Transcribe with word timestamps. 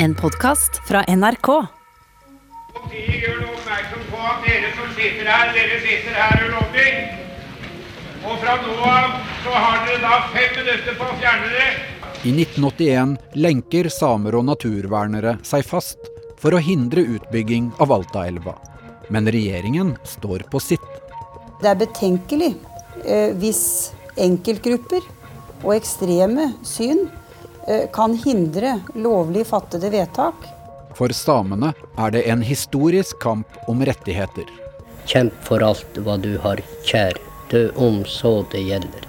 En 0.00 0.14
podkast 0.14 0.76
fra 0.88 1.00
NRK. 1.08 1.48
Politiet 2.74 3.24
gjør 3.24 3.40
nå 3.40 3.48
oppmerksom 3.56 4.04
på 4.12 4.20
at 4.30 4.44
dere 4.46 4.68
som 4.76 4.92
sitter 4.94 5.26
her, 5.26 5.50
dere 5.56 5.78
sitter 5.82 6.14
her 6.14 6.44
ulovlig. 6.44 6.92
Og 8.22 8.36
fra 8.38 8.54
nå 8.62 8.76
av 8.86 9.16
så 9.42 9.56
har 9.56 9.82
dere 9.88 9.98
da 10.04 10.20
fem 10.36 10.54
minutter 10.60 11.00
på 11.00 11.08
å 11.08 11.18
fjerne 11.18 11.50
dere. 11.50 11.74
I 12.22 12.36
1981 12.36 13.16
lenker 13.42 13.90
samer 13.90 14.38
og 14.38 14.46
naturvernere 14.46 15.34
seg 15.50 15.66
fast 15.66 16.06
for 16.38 16.54
å 16.54 16.62
hindre 16.62 17.02
utbygging 17.18 17.72
av 17.82 17.98
Altaelva. 17.98 18.54
Men 19.10 19.26
regjeringen 19.26 19.96
står 20.06 20.46
på 20.52 20.62
sitt. 20.62 20.90
Det 21.58 21.72
er 21.74 21.82
betenkelig 21.82 22.54
eh, 23.02 23.34
hvis 23.34 23.64
enkeltgrupper 24.14 25.02
og 25.64 25.72
ekstreme 25.74 26.52
syn 26.62 27.08
kan 27.92 28.14
hindre 28.16 28.78
lovlig 28.94 29.46
fattede 29.46 29.90
vedtak. 29.92 30.46
For 30.98 31.12
samene 31.14 31.74
er 32.00 32.14
det 32.14 32.24
en 32.32 32.42
historisk 32.42 33.20
kamp 33.22 33.58
om 33.68 33.84
rettigheter. 33.86 34.48
Kjemp 35.08 35.36
for 35.46 35.62
alt 35.64 36.00
hva 36.04 36.18
du 36.20 36.34
har 36.42 36.60
kjær, 36.88 37.16
dø 37.52 37.68
om 37.76 38.02
så 38.08 38.40
det 38.52 38.64
gjelder. 38.66 39.08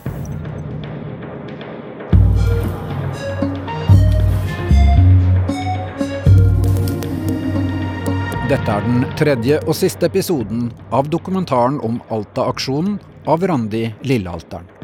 Dette 8.50 8.73
er 8.73 8.81
den 8.81 9.03
tredje 9.14 9.59
og 9.67 9.76
siste 9.78 10.08
episoden 10.09 10.72
av 10.89 11.12
dokumentaren 11.14 11.78
om 11.86 12.00
Alta-aksjonen 12.09 12.95
av 13.30 13.45
Randi 13.45 13.84
Lillealteren. 14.09 14.78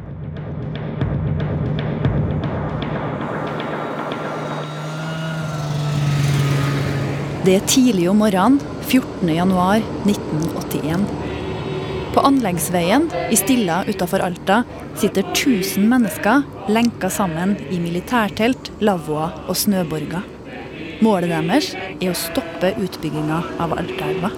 Det 7.45 7.53
er 7.59 7.65
tidlig 7.69 8.07
om 8.09 8.17
morgenen 8.23 8.55
14. 8.87 9.29
januar 9.29 9.83
1981. 10.09 11.03
På 12.15 12.23
anleggsveien 12.25 13.05
i 13.29 13.37
Stilla 13.37 13.83
utafor 13.85 14.23
Alta 14.25 14.63
sitter 14.97 15.21
1000 15.27 15.85
mennesker 15.91 16.41
lenka 16.73 17.11
sammen 17.13 17.53
i 17.69 17.77
militærtelt, 17.83 18.71
lavvoer 18.81 19.35
og 19.45 19.59
snøborger. 19.61 20.25
Målet 21.05 21.29
deres 21.35 21.67
er 21.99 22.09
å 22.09 22.17
stoppe 22.17 22.73
utbygginga 22.81 23.43
av 23.61 23.77
Altaelva. 23.77 24.31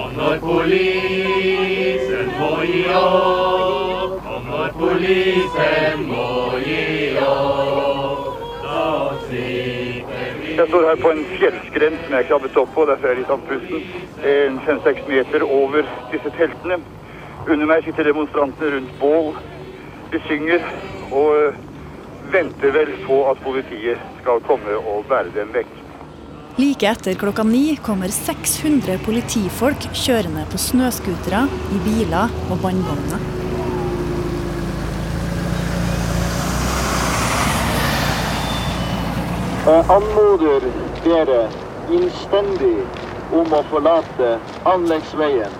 Og 0.00 0.18
når 0.18 0.42
polisen 0.42 2.26
må 2.40 2.50
gi 2.66 2.84
opp, 2.90 4.18
og 4.18 4.50
når 4.50 4.68
polisen 4.82 6.08
må 6.10 6.26
gi 6.66 6.82
opp, 6.90 7.01
Jeg 10.62 10.68
står 10.70 10.84
her 10.86 11.00
på 11.02 11.10
en 11.10 11.24
fjellskrent 11.26 12.02
som 12.04 12.12
jeg 12.14 12.26
krabbet 12.28 12.58
opp 12.60 12.68
på, 12.70 12.82
derfor 12.86 13.08
er 13.08 13.16
jeg 13.16 13.18
litt 13.24 13.30
andpusten. 13.34 13.80
En 14.30 14.60
fem-seks 14.62 15.08
meter 15.10 15.42
over 15.42 15.88
disse 16.12 16.30
teltene. 16.36 16.78
Under 17.48 17.66
meg 17.66 17.82
sitter 17.82 18.06
demonstrantene 18.06 18.76
rundt 18.76 18.92
bål. 19.00 19.32
De 20.12 20.22
synger 20.28 20.62
og 21.08 21.34
øh, 21.40 21.58
venter 22.30 22.76
vel 22.78 22.94
på 23.08 23.18
at 23.32 23.42
politiet 23.42 24.06
skal 24.20 24.46
komme 24.46 24.78
og 24.78 25.02
bære 25.10 25.34
dem 25.34 25.50
vekk. 25.58 25.76
Like 26.62 26.94
etter 26.94 27.18
klokka 27.18 27.42
ni 27.48 27.64
kommer 27.82 28.14
600 28.14 29.02
politifolk 29.02 29.90
kjørende 29.98 30.46
på 30.52 30.62
snøscootere, 30.62 31.48
i 31.74 31.86
biler 31.90 32.30
og 32.52 32.62
båndvogner. 32.62 33.41
Anmoder 39.66 40.64
dere 41.04 41.42
innstendig 41.94 42.82
om 43.30 43.52
å 43.54 43.60
forlate 43.70 44.32
anleggsveien. 44.66 45.54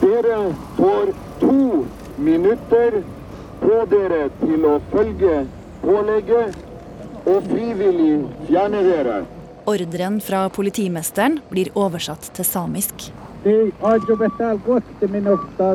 Dere 0.00 0.40
får 0.76 1.14
to 1.40 1.86
minutter 2.18 2.98
på 3.62 3.80
dere 3.94 4.20
til 4.42 4.66
å 4.66 4.74
følge 4.90 5.38
pålegget 5.86 6.60
og 7.30 7.46
frivillig 7.46 8.12
fjerne 8.50 8.82
dere. 8.90 9.22
Ordren 9.70 10.18
fra 10.20 10.48
politimesteren 10.52 11.38
blir 11.48 11.70
oversatt 11.78 12.32
til 12.34 12.44
samisk. 12.44 13.10
Ajobetal 13.46 14.58
sa 14.66 15.06
minusta 15.06 15.74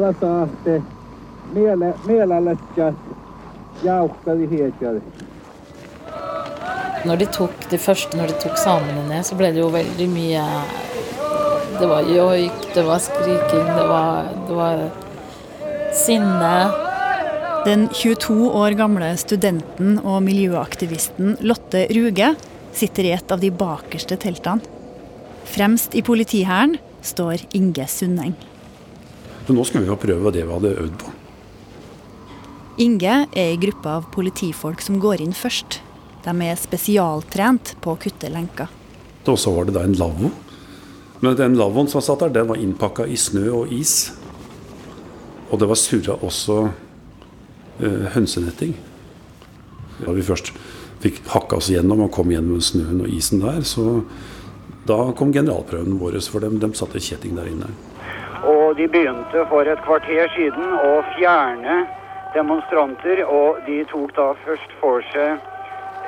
Når 7.07 7.21
de 7.21 7.27
tok 7.31 7.69
de 7.71 7.79
første, 7.79 8.17
når 8.19 8.33
de 8.33 8.41
tok 8.43 8.57
samene 8.59 9.05
ned, 9.07 9.23
så 9.25 9.37
ble 9.39 9.53
det 9.55 9.61
jo 9.63 9.69
veldig 9.71 10.07
mye 10.11 10.43
Det 11.79 11.87
var 11.87 12.09
joik, 12.11 12.59
det 12.75 12.83
var 12.85 12.99
skriking, 13.01 13.69
det 13.71 13.85
var, 13.87 14.29
det 14.49 14.57
var 14.57 14.83
sinne. 15.95 16.53
Den 17.65 17.87
22 17.93 18.49
år 18.55 18.75
gamle 18.79 19.13
studenten 19.19 19.97
og 20.03 20.21
miljøaktivisten 20.27 21.37
Lotte 21.45 21.85
Ruge 21.95 22.33
sitter 22.75 23.07
i 23.07 23.15
et 23.15 23.31
av 23.31 23.41
de 23.41 23.49
bakerste 23.51 24.19
teltene. 24.19 24.61
Fremst 25.49 25.95
i 25.97 26.03
politihæren 26.05 26.77
står 27.01 27.47
Inge 27.57 27.87
Sundeng. 27.89 28.35
Så 29.47 29.55
nå 29.55 29.65
skulle 29.65 29.87
vi 29.87 29.89
jo 29.89 29.97
prøve 29.97 30.35
det 30.35 30.45
vi 30.45 30.53
hadde 30.53 30.75
øvd 30.83 30.99
på. 30.99 31.18
Inge 32.79 33.25
er 33.35 33.49
i 33.51 33.57
gruppa 33.59 33.97
av 33.99 34.05
politifolk 34.13 34.79
som 34.79 35.01
går 35.03 35.19
inn 35.19 35.33
først. 35.35 35.81
De 36.23 36.31
er 36.45 36.55
spesialtrent 36.55 37.73
på 37.83 37.91
å 37.91 37.99
kutte 37.99 38.29
lenker. 38.31 38.69
Og 39.27 39.35
så 39.35 39.51
var 39.51 39.67
det 39.67 39.75
da 39.75 39.83
en 39.83 39.97
lavvo. 39.99 40.29
Men 41.19 41.35
den 41.35 41.57
lavvoen 41.59 41.91
som 41.91 41.99
satt 41.99 42.23
der, 42.23 42.31
den 42.37 42.47
var 42.47 42.61
innpakka 42.61 43.03
i 43.03 43.19
snø 43.19 43.49
og 43.57 43.73
is. 43.75 44.13
Og 45.51 45.59
det 45.59 45.67
var 45.67 45.81
surra 45.81 46.15
også 46.23 46.57
eh, 47.83 48.07
hønsenetting. 48.15 48.71
Da 49.99 50.15
vi 50.15 50.23
først 50.23 50.53
fikk 51.03 51.19
hakka 51.35 51.59
oss 51.59 51.67
gjennom 51.75 52.07
og 52.07 52.13
kom 52.15 52.31
gjennom 52.31 52.63
snøen 52.63 53.03
og 53.03 53.11
isen 53.11 53.43
der, 53.43 53.59
så 53.67 54.05
da 54.87 55.01
kom 55.19 55.35
generalprøven 55.35 55.99
vår, 55.99 56.21
for 56.31 56.47
dem, 56.47 56.61
De 56.63 56.71
satte 56.79 57.03
kjetting 57.03 57.35
der 57.35 57.51
inne. 57.51 57.75
Og 58.47 58.79
de 58.79 58.87
begynte 58.87 59.43
for 59.51 59.67
et 59.67 59.83
kvarter 59.83 60.31
siden 60.39 60.77
å 60.79 61.01
fjerne 61.17 61.81
demonstranter, 62.33 63.23
og 63.25 63.61
de 63.67 63.81
tok 63.89 64.13
da 64.17 64.31
først 64.45 64.73
for 64.81 65.05
seg 65.13 65.39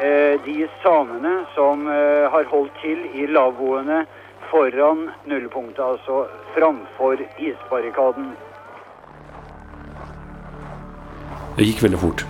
eh, 0.01 0.35
de 0.45 0.67
samene 0.83 1.41
som 1.55 1.87
eh, 1.89 2.27
har 2.33 2.49
holdt 2.51 2.75
til 2.83 3.01
i 3.17 3.27
lavvoene 3.31 4.03
foran 4.51 5.07
nullpunktet, 5.29 5.83
altså 5.83 6.25
framfor 6.55 7.23
isbarrikaden. 7.39 8.33
Det 11.57 11.67
gikk 11.67 11.83
veldig 11.85 12.01
fort. 12.01 12.25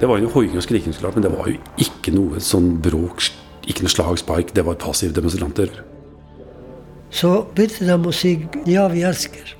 Det 0.00 0.08
var 0.08 0.20
jo 0.20 0.30
hoiing 0.34 0.56
og 0.58 0.64
skriking, 0.64 0.94
så 0.94 1.06
klart, 1.06 1.16
men 1.16 1.24
det 1.24 1.32
var 1.32 1.48
jo 1.48 1.58
ikke 1.80 2.12
noe 2.14 2.40
sånn 2.44 2.74
bråk, 2.84 3.24
ikke 3.66 3.86
noe 3.86 3.92
slag, 3.92 4.18
spark. 4.20 4.52
Det 4.54 4.64
var 4.66 4.76
passive 4.80 5.16
demonstranter. 5.16 5.70
Så 7.10 7.46
begynte 7.54 7.86
de 7.86 7.96
å 7.96 8.12
si 8.12 8.36
'ja, 8.66 8.88
vi 8.88 9.02
elsker'. 9.06 9.54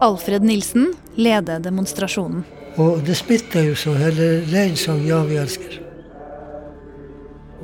Alfred 0.00 0.42
Nilsen 0.42 0.92
leder 1.16 1.60
demonstrasjonen. 1.60 2.44
Og 2.78 3.00
det 3.06 3.16
smitta 3.18 3.62
jo 3.64 3.74
så 3.74 3.94
hele 3.98 4.44
leiren 4.46 4.76
sang 4.76 5.00
'ja, 5.06 5.22
vi 5.24 5.36
elsker'. 5.36 5.80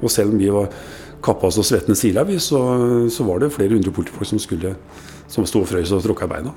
Og 0.02 0.10
selv 0.10 0.32
om 0.32 0.38
vi 0.38 0.48
var 0.50 0.68
kappa 1.22 1.46
oss 1.46 1.58
og 1.58 1.64
svettende 1.64 1.96
sila, 1.96 2.22
vi, 2.22 2.38
så, 2.38 3.08
så 3.10 3.24
var 3.24 3.38
det 3.38 3.52
flere 3.52 3.74
hundre 3.74 3.92
politifolk 3.92 4.26
som 4.26 4.38
skulle 4.38 4.76
som 5.28 5.46
sto 5.46 5.62
og 5.64 5.68
frøs 5.70 5.92
og 5.92 6.02
tråkka 6.04 6.24
i 6.28 6.28
beina. 6.28 6.52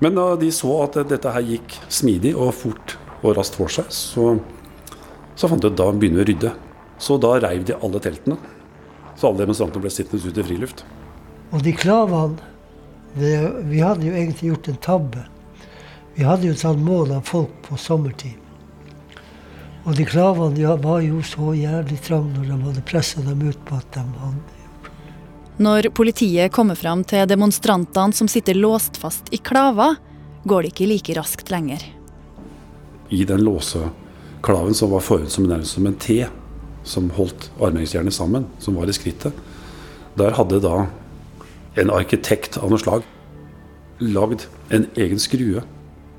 Men 0.00 0.14
da 0.14 0.34
de 0.36 0.50
så 0.52 0.82
at 0.84 0.98
dette 1.08 1.30
her 1.30 1.40
gikk 1.40 1.76
smidig 1.88 2.34
og 2.36 2.52
fort 2.54 2.96
og 3.22 3.36
raskt 3.38 3.56
for 3.56 3.72
seg, 3.72 3.88
så, 3.88 4.34
så 5.36 5.48
fant 5.48 5.62
de 5.62 5.70
ut 5.70 5.78
da 5.78 5.90
begynner 5.92 6.20
vi 6.20 6.24
å 6.24 6.28
rydde. 6.32 6.52
Så 6.98 7.18
da 7.22 7.38
reiv 7.42 7.64
de 7.68 7.76
alle 7.78 8.00
teltene. 8.02 8.36
Så 9.14 9.30
alle 9.30 9.44
demonstrantene 9.44 9.84
ble 9.84 9.92
sittende 9.94 10.26
ute 10.26 10.42
i 10.42 10.46
friluft. 10.46 10.84
Og 11.52 11.62
de 11.62 11.72
klavene 11.76 12.50
Vi 13.14 13.78
hadde 13.78 14.08
jo 14.08 14.10
egentlig 14.10 14.48
gjort 14.48 14.68
en 14.68 14.78
tabbe. 14.82 15.20
Vi 16.14 16.22
hadde 16.22 16.46
jo 16.46 16.54
et 16.54 16.62
sånt 16.62 16.82
mål 16.82 17.16
av 17.16 17.24
folk 17.26 17.50
på 17.66 17.76
sommertid. 17.80 18.38
Og 19.84 19.96
de 19.98 20.06
klavene 20.08 20.60
ja, 20.62 20.76
var 20.80 21.02
jo 21.04 21.20
så 21.26 21.52
jævlig 21.58 21.98
trange 22.06 22.38
når 22.38 22.46
de 22.48 22.58
hadde 22.68 22.84
pressa 22.86 23.24
dem 23.24 23.42
ut 23.44 23.58
på 23.66 23.76
at 23.76 23.90
de 23.96 24.04
hadde 24.20 24.60
Når 25.58 25.90
politiet 25.94 26.52
kommer 26.52 26.78
fram 26.78 27.04
til 27.04 27.26
demonstrantene 27.28 28.14
som 28.14 28.30
sitter 28.30 28.54
låst 28.54 28.96
fast 28.96 29.28
i 29.34 29.38
klaver, 29.38 29.98
går 30.44 30.62
det 30.62 30.72
ikke 30.72 30.88
like 30.88 31.18
raskt 31.18 31.50
lenger. 31.50 31.82
I 33.10 33.24
den 33.24 33.44
låseklaven 33.44 34.74
som 34.74 34.90
var 34.90 35.04
formet 35.04 35.30
som 35.30 35.46
nærmest 35.46 35.76
som 35.76 35.86
en 35.86 35.98
T, 35.98 36.24
som 36.84 37.10
holdt 37.16 37.50
armhengsjernet 37.60 38.14
sammen, 38.14 38.46
som 38.58 38.78
var 38.78 38.88
i 38.88 38.96
skrittet, 38.96 39.34
der 40.16 40.34
hadde 40.38 40.62
da 40.62 40.86
en 41.80 41.90
arkitekt 41.90 42.58
av 42.62 42.70
noe 42.70 42.78
slag 42.78 43.06
lagd 43.98 44.46
en 44.74 44.86
egen 44.98 45.20
skrue 45.22 45.62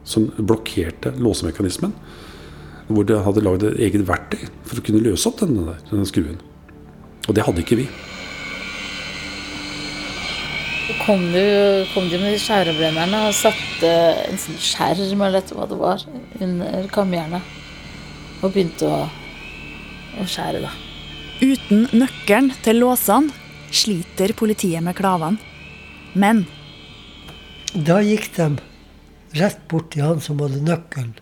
som 0.05 0.29
blokkerte 0.37 1.13
låsemekanismen. 1.17 1.93
Hvor 2.87 3.05
det 3.09 3.23
hadde 3.25 3.41
lagd 3.41 3.65
et 3.65 3.79
eget 3.87 4.05
verktøy 4.05 4.45
for 4.65 4.79
å 4.79 4.85
kunne 4.85 5.01
løse 5.01 5.29
opp 5.29 5.41
denne, 5.41 5.65
der, 5.71 5.79
denne 5.89 6.05
skruen. 6.09 6.37
Og 7.25 7.33
det 7.33 7.45
hadde 7.47 7.63
ikke 7.63 7.79
vi. 7.81 7.87
Kom 11.01 11.21
de, 11.33 11.45
kom 11.93 12.07
de 12.09 12.19
med 12.21 12.37
skjærebrennerne 12.41 13.23
og 13.27 13.33
satte 13.37 13.89
en 14.25 14.39
sånn 14.41 14.61
skjerm 14.61 15.21
eller 15.25 15.39
vet 15.39 15.53
hva 15.57 15.65
det 15.69 15.77
var, 15.79 16.05
under 16.41 16.87
kamjernet. 16.93 17.53
Og 18.43 18.51
begynte 18.53 18.89
å, 18.89 19.05
å 20.21 20.27
skjære, 20.29 20.61
da. 20.65 20.71
Uten 21.41 21.87
nøkkelen 21.97 22.53
til 22.63 22.79
låsene 22.83 23.33
sliter 23.75 24.33
politiet 24.37 24.85
med 24.85 24.95
klavene. 24.97 25.41
Men 26.15 26.45
Da 27.73 27.97
gikk 28.05 28.29
de 28.37 28.53
rett 29.35 29.67
bort 29.67 29.91
til 29.93 30.05
han 30.05 30.21
som 30.23 30.39
hadde 30.43 30.63
nøkkelen 30.63 31.13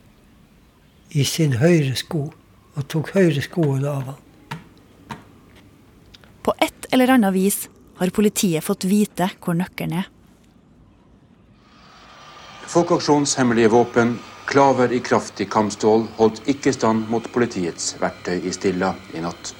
i 1.13 1.25
sin 1.25 1.57
høyre 1.61 1.93
sko, 1.97 2.27
og 2.73 2.87
tok 2.89 3.13
høyre 3.13 3.41
skoen 3.45 3.85
av 3.85 4.03
han. 4.11 4.19
på 6.43 6.53
et 6.59 6.85
eller 6.91 7.13
annet 7.13 7.33
vis 7.33 7.69
har 7.97 8.11
politiet 8.11 8.63
fått 8.65 8.83
vite 8.89 9.29
hvor 9.39 9.55
nøkkelen 9.55 9.99
er. 10.01 10.09
Folkeaksjonens 12.67 13.37
hemmelige 13.39 13.71
våpen, 13.71 14.17
klaver 14.49 14.91
i 14.91 14.99
kraftig 14.99 15.47
kampstål, 15.53 16.07
holdt 16.17 16.41
ikke 16.51 16.73
stand 16.75 17.07
mot 17.07 17.29
politiets 17.31 17.93
verktøy 18.01 18.41
i 18.43 18.51
Stilla 18.51 18.91
i 19.13 19.21
natt. 19.23 19.53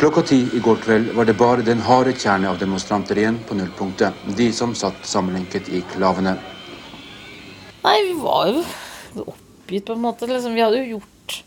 Klokka 0.00 0.22
ti 0.22 0.48
i 0.56 0.58
går 0.64 0.78
kveld 0.80 1.10
var 1.12 1.26
det 1.28 1.34
bare 1.36 1.60
den 1.60 1.82
harde 1.84 2.14
kjerne 2.16 2.48
av 2.48 2.56
demonstranter 2.56 3.18
igjen 3.20 3.36
på 3.44 3.52
nullpunktet. 3.52 4.16
De 4.32 4.46
som 4.56 4.70
satt 4.72 5.02
sammenlenket 5.04 5.66
i 5.68 5.82
klavene. 5.90 6.32
Nei, 7.82 7.98
vi 8.06 8.14
var 8.16 8.46
jo 8.48 8.62
oppgitt 9.26 9.84
på 9.90 9.92
en 9.92 10.00
måte. 10.00 10.24
Liksom. 10.30 10.54
Vi 10.56 10.62
hadde 10.64 10.78
jo 10.80 10.94
gjort 10.94 11.42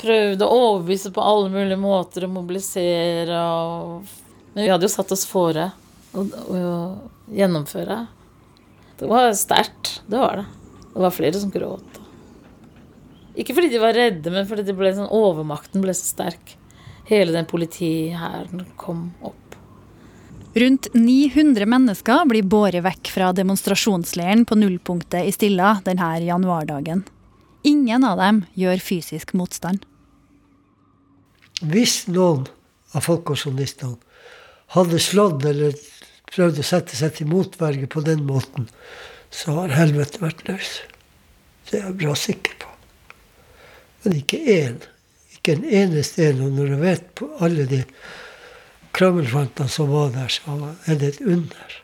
Prøvd 0.00 0.40
å 0.40 0.48
overbevise 0.54 1.12
på 1.12 1.20
alle 1.20 1.50
mulige 1.52 1.78
måter 1.78 2.24
å 2.24 2.30
mobilisere 2.32 3.42
og 3.60 4.08
Men 4.54 4.64
vi 4.64 4.72
hadde 4.72 4.88
jo 4.88 4.94
satt 4.94 5.12
oss 5.12 5.26
fore 5.28 5.68
å, 6.16 6.24
å 6.24 6.64
gjennomføre. 7.28 7.98
Det 8.98 9.12
var 9.12 9.36
sterkt. 9.36 9.98
Det 10.08 10.16
var 10.16 10.40
det. 10.40 10.46
Det 10.94 11.04
var 11.04 11.12
flere 11.20 11.44
som 11.44 11.52
gråt. 11.52 12.00
Ikke 13.36 13.52
fordi 13.52 13.68
de 13.76 13.84
var 13.84 14.00
redde, 14.00 14.32
men 14.32 14.48
fordi 14.48 14.72
ble 14.80 14.96
sånn, 14.96 15.12
overmakten 15.12 15.84
ble 15.84 15.92
så 15.96 16.08
sterk. 16.08 16.56
Hele 17.12 17.32
den 17.34 17.44
politihæren 17.44 18.64
kom 18.80 19.10
opp. 19.20 19.56
Rundt 20.56 20.86
900 20.94 21.66
mennesker 21.68 22.24
blir 22.28 22.46
båret 22.48 22.84
vekk 22.86 23.10
fra 23.12 23.32
demonstrasjonsleiren 23.36 24.46
på 24.48 24.56
nullpunktet 24.56 25.28
i 25.28 25.32
Stilla 25.32 25.74
denne 25.84 26.08
januardagen. 26.24 27.02
Ingen 27.68 28.04
av 28.08 28.16
dem 28.20 28.38
gjør 28.56 28.80
fysisk 28.80 29.34
motstand. 29.36 29.84
Hvis 31.60 32.06
noen 32.08 32.46
av 32.96 33.04
folkeaksjonistene 33.04 34.00
hadde 34.72 35.00
slått 35.00 35.44
eller 35.48 35.76
prøvd 36.32 36.62
å 36.62 36.66
sette 36.66 36.96
seg 36.96 37.18
til 37.18 37.28
motverge 37.28 37.90
på 37.92 38.00
den 38.08 38.24
måten, 38.28 38.70
så 39.28 39.58
har 39.60 39.76
helvete 39.76 40.20
vært 40.24 40.46
løs. 40.48 40.72
Det 41.68 41.78
er 41.80 41.90
jeg 41.90 42.00
bra 42.00 42.16
sikker 42.16 42.56
på. 42.64 42.72
Men 44.04 44.18
ikke 44.24 44.40
én. 44.56 44.80
Ikke 45.42 45.56
en 45.58 45.64
eneste 45.66 46.28
en. 46.30 46.40
Og 46.46 46.52
når 46.54 46.66
du 46.70 46.76
vet 46.78 47.06
på 47.18 47.26
alle 47.42 47.66
de 47.66 47.80
krangelfantene 48.94 49.68
som 49.68 49.88
var 49.90 50.12
der, 50.14 50.28
så 50.30 50.74
er 50.86 50.98
det 51.00 51.08
et 51.08 51.24
under. 51.26 51.78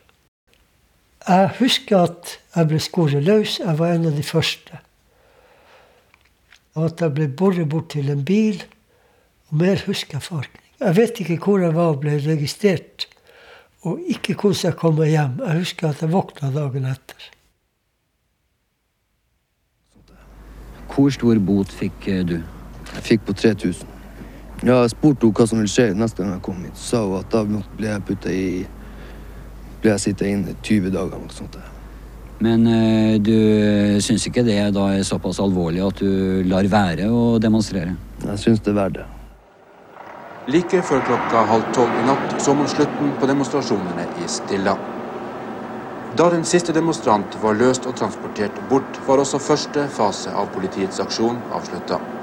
Jeg 1.27 1.49
husker 1.59 2.05
at 2.07 2.37
jeg 2.55 2.69
ble 2.69 2.79
skåret 2.79 3.25
løs. 3.25 3.57
Jeg 3.59 3.75
var 3.79 3.91
en 3.91 4.07
av 4.07 4.15
de 4.15 4.23
første. 4.23 4.79
Og 6.79 6.85
at 6.85 7.03
jeg 7.03 7.13
ble 7.17 7.27
båret 7.27 7.67
bort 7.67 7.89
til 7.91 8.07
en 8.13 8.23
bil. 8.23 8.63
Og 9.49 9.59
mer 9.59 9.83
husker 9.89 10.15
jeg 10.15 10.23
farken. 10.29 10.63
Jeg 10.79 10.95
vet 10.95 11.19
ikke 11.19 11.37
hvor 11.43 11.59
jeg 11.59 11.75
var 11.75 11.97
og 11.97 11.99
ble 12.05 12.13
registrert. 12.23 13.09
Og 13.83 13.99
ikke 14.07 14.37
hvordan 14.39 14.69
jeg 14.69 14.77
kom 14.79 14.95
meg 14.95 15.11
hjem. 15.11 15.35
Jeg 15.43 15.65
husker 15.65 15.89
at 15.89 16.05
jeg 16.05 16.13
våkna 16.15 16.53
dagen 16.55 16.87
etter. 16.87 17.27
Hvor 20.95 21.11
stor 21.11 21.43
bot 21.43 21.75
fikk 21.75 22.07
eh, 22.07 22.23
du? 22.23 22.39
Jeg 22.99 23.05
fikk 23.05 23.29
på 23.29 23.33
3000. 23.33 23.95
Ja, 24.67 24.81
jeg 24.81 24.91
spurte 24.91 25.23
henne 25.23 25.39
hva 25.39 25.45
som 25.47 25.61
ville 25.61 25.71
skje 25.71 25.93
neste 25.95 26.19
gang 26.19 26.33
jeg 26.35 26.43
kom 26.43 26.57
hit. 26.65 26.75
Så 26.75 26.89
sa 26.97 27.03
hun 27.05 27.21
at 27.21 27.31
da 27.31 27.45
ble 27.47 27.87
jeg 27.87 28.05
putta 28.09 28.33
i 28.35 28.49
ble 29.79 29.93
jeg 29.93 30.03
sitte 30.03 30.27
inne 30.27 30.57
20 30.59 30.91
dager 30.91 31.13
eller 31.15 31.21
noe 31.23 31.31
sånt. 31.31 31.55
Men 32.43 32.67
øh, 32.67 33.15
du 33.23 34.01
syns 34.03 34.27
ikke 34.27 34.43
det 34.47 34.57
da 34.75 34.89
er 34.97 35.07
såpass 35.07 35.39
alvorlig 35.39 35.79
at 35.85 36.03
du 36.03 36.43
lar 36.47 36.67
være 36.71 37.07
å 37.07 37.23
demonstrere? 37.39 37.95
Jeg 38.25 38.43
syns 38.43 38.59
det 38.67 38.73
er 38.73 38.79
verdt 38.81 38.99
det. 38.99 39.07
Like 40.51 40.83
før 40.83 41.07
klokka 41.07 41.47
halv 41.53 41.71
tolv 41.75 41.95
i 41.95 42.05
natt 42.07 42.39
så 42.43 42.55
man 42.57 42.67
slutten 42.67 43.15
på 43.19 43.31
demonstrasjonene 43.31 44.07
i 44.19 44.27
Stilla. 44.27 44.75
Da 46.19 46.29
den 46.33 46.43
siste 46.43 46.75
demonstrant 46.75 47.39
var 47.43 47.55
løst 47.55 47.87
og 47.87 47.95
transportert 47.95 48.55
bort, 48.71 49.03
var 49.07 49.21
også 49.23 49.39
første 49.39 49.87
fase 49.93 50.33
av 50.35 50.49
politiets 50.55 50.99
aksjon 50.99 51.37
avslutta. 51.55 52.18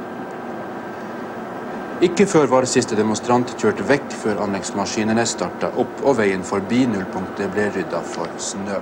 Ikke 2.05 2.27
før 2.29 2.45
var 2.53 2.67
siste 2.69 2.93
demonstrant 2.93 3.55
kjørt 3.57 3.79
vekk 3.89 4.11
før 4.21 4.43
anleggsmaskinene 4.45 5.23
starta 5.25 5.71
opp 5.81 6.03
og 6.05 6.19
veien 6.19 6.43
forbi 6.45 6.83
nullpunktet 6.91 7.49
ble 7.55 7.71
rydda 7.73 8.03
for 8.05 8.29
snø. 8.37 8.77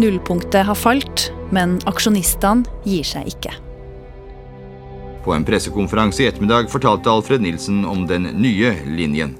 Nullpunktet 0.00 0.64
har 0.64 0.78
falt, 0.78 1.26
men 1.52 1.76
aksjonistene 1.90 2.64
gir 2.88 3.04
seg 3.04 3.28
ikke. 3.28 3.52
På 5.20 5.36
en 5.36 5.44
pressekonferanse 5.44 6.24
i 6.24 6.32
ettermiddag 6.32 6.72
fortalte 6.72 7.12
Alfred 7.12 7.44
Nilsen 7.44 7.84
om 7.84 8.08
den 8.08 8.30
nye 8.40 8.72
linjen. 8.88 9.36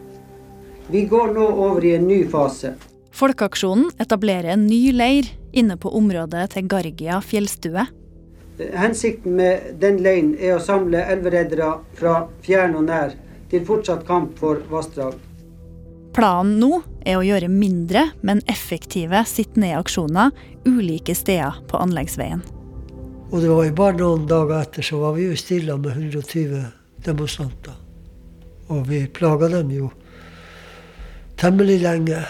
Vi 0.91 1.05
går 1.07 1.35
nå 1.35 1.47
over 1.47 1.85
i 1.85 1.95
en 1.95 2.09
ny 2.09 2.25
fase. 2.27 2.73
Folkeaksjonen 3.15 3.93
etablerer 4.03 4.57
en 4.57 4.67
ny 4.67 4.91
leir 4.93 5.29
inne 5.53 5.77
på 5.79 5.93
området 5.95 6.49
til 6.55 6.67
Gargia 6.67 7.21
fjellstue. 7.23 7.85
Hensikten 8.75 9.37
med 9.39 9.77
den 9.79 10.01
leiren 10.03 10.33
er 10.35 10.57
å 10.57 10.63
samle 10.63 11.05
elvereddere 11.13 11.77
fra 11.95 12.17
fjern 12.43 12.75
og 12.81 12.89
nær 12.89 13.15
til 13.53 13.63
fortsatt 13.69 14.03
kamp 14.09 14.35
for 14.43 14.65
vassdrag. 14.73 15.15
Planen 16.17 16.59
nå 16.59 16.83
er 17.07 17.21
å 17.21 17.25
gjøre 17.25 17.53
mindre, 17.53 18.09
men 18.27 18.43
effektive 18.51 19.23
sitt-ned-aksjoner 19.31 20.35
ulike 20.67 21.15
steder 21.15 21.63
på 21.71 21.79
anleggsveien. 21.79 22.43
Og 23.31 23.39
det 23.39 23.55
var 23.55 23.65
jo 23.69 23.79
bare 23.79 23.99
noen 24.03 24.27
dager 24.27 24.59
etter 24.59 24.91
så 24.91 24.99
var 25.05 25.15
vi 25.15 25.31
jo 25.31 25.39
stilla 25.39 25.79
med 25.79 25.95
120 25.95 26.67
demonstranter. 27.07 27.79
Og 28.75 28.89
vi 28.91 29.05
plaga 29.07 29.55
dem 29.55 29.71
jo 29.71 29.95
temmelig 31.41 31.81
lenge. 31.81 32.21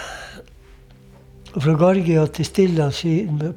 Fra 1.51 1.75
Gargia 1.75 2.27
til 2.31 2.47
Stilla 2.47 2.91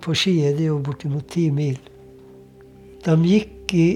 på 0.02 0.16
ski 0.18 0.40
er 0.48 0.56
det 0.58 0.66
jo 0.72 0.80
bortimot 0.82 1.28
ti 1.30 1.50
mil. 1.54 1.78
De 3.06 3.18
gikk 3.28 3.76
i 3.78 3.88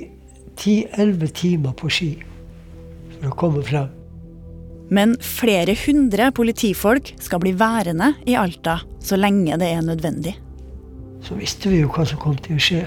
10-11 0.57 1.31
timer 1.33 1.73
på 1.77 1.89
ski 1.89 2.11
for 3.15 3.31
å 3.31 3.37
komme 3.39 3.63
frem. 3.65 3.89
Men 4.93 5.17
flere 5.19 5.73
hundre 5.81 6.29
politifolk 6.31 7.15
skal 7.19 7.41
bli 7.43 7.55
værende 7.57 8.13
i 8.29 8.37
Alta 8.39 8.77
så 9.03 9.17
lenge 9.19 9.57
det 9.59 9.71
er 9.73 9.83
nødvendig. 9.83 10.37
Så 11.25 11.35
visste 11.35 11.73
vi 11.73 11.81
jo 11.81 11.91
hva 11.91 12.05
som 12.07 12.21
kom 12.21 12.37
til 12.37 12.55
å 12.55 12.63
skje. 12.69 12.85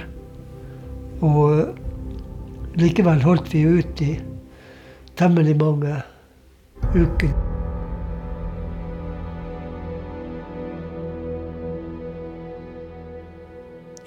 Og 1.27 2.79
likevel 2.81 3.21
holdt 3.27 3.53
vi 3.53 3.67
ut 3.67 4.07
i 4.07 4.15
temmelig 5.19 5.59
mange 5.61 5.99
uker. 6.95 7.50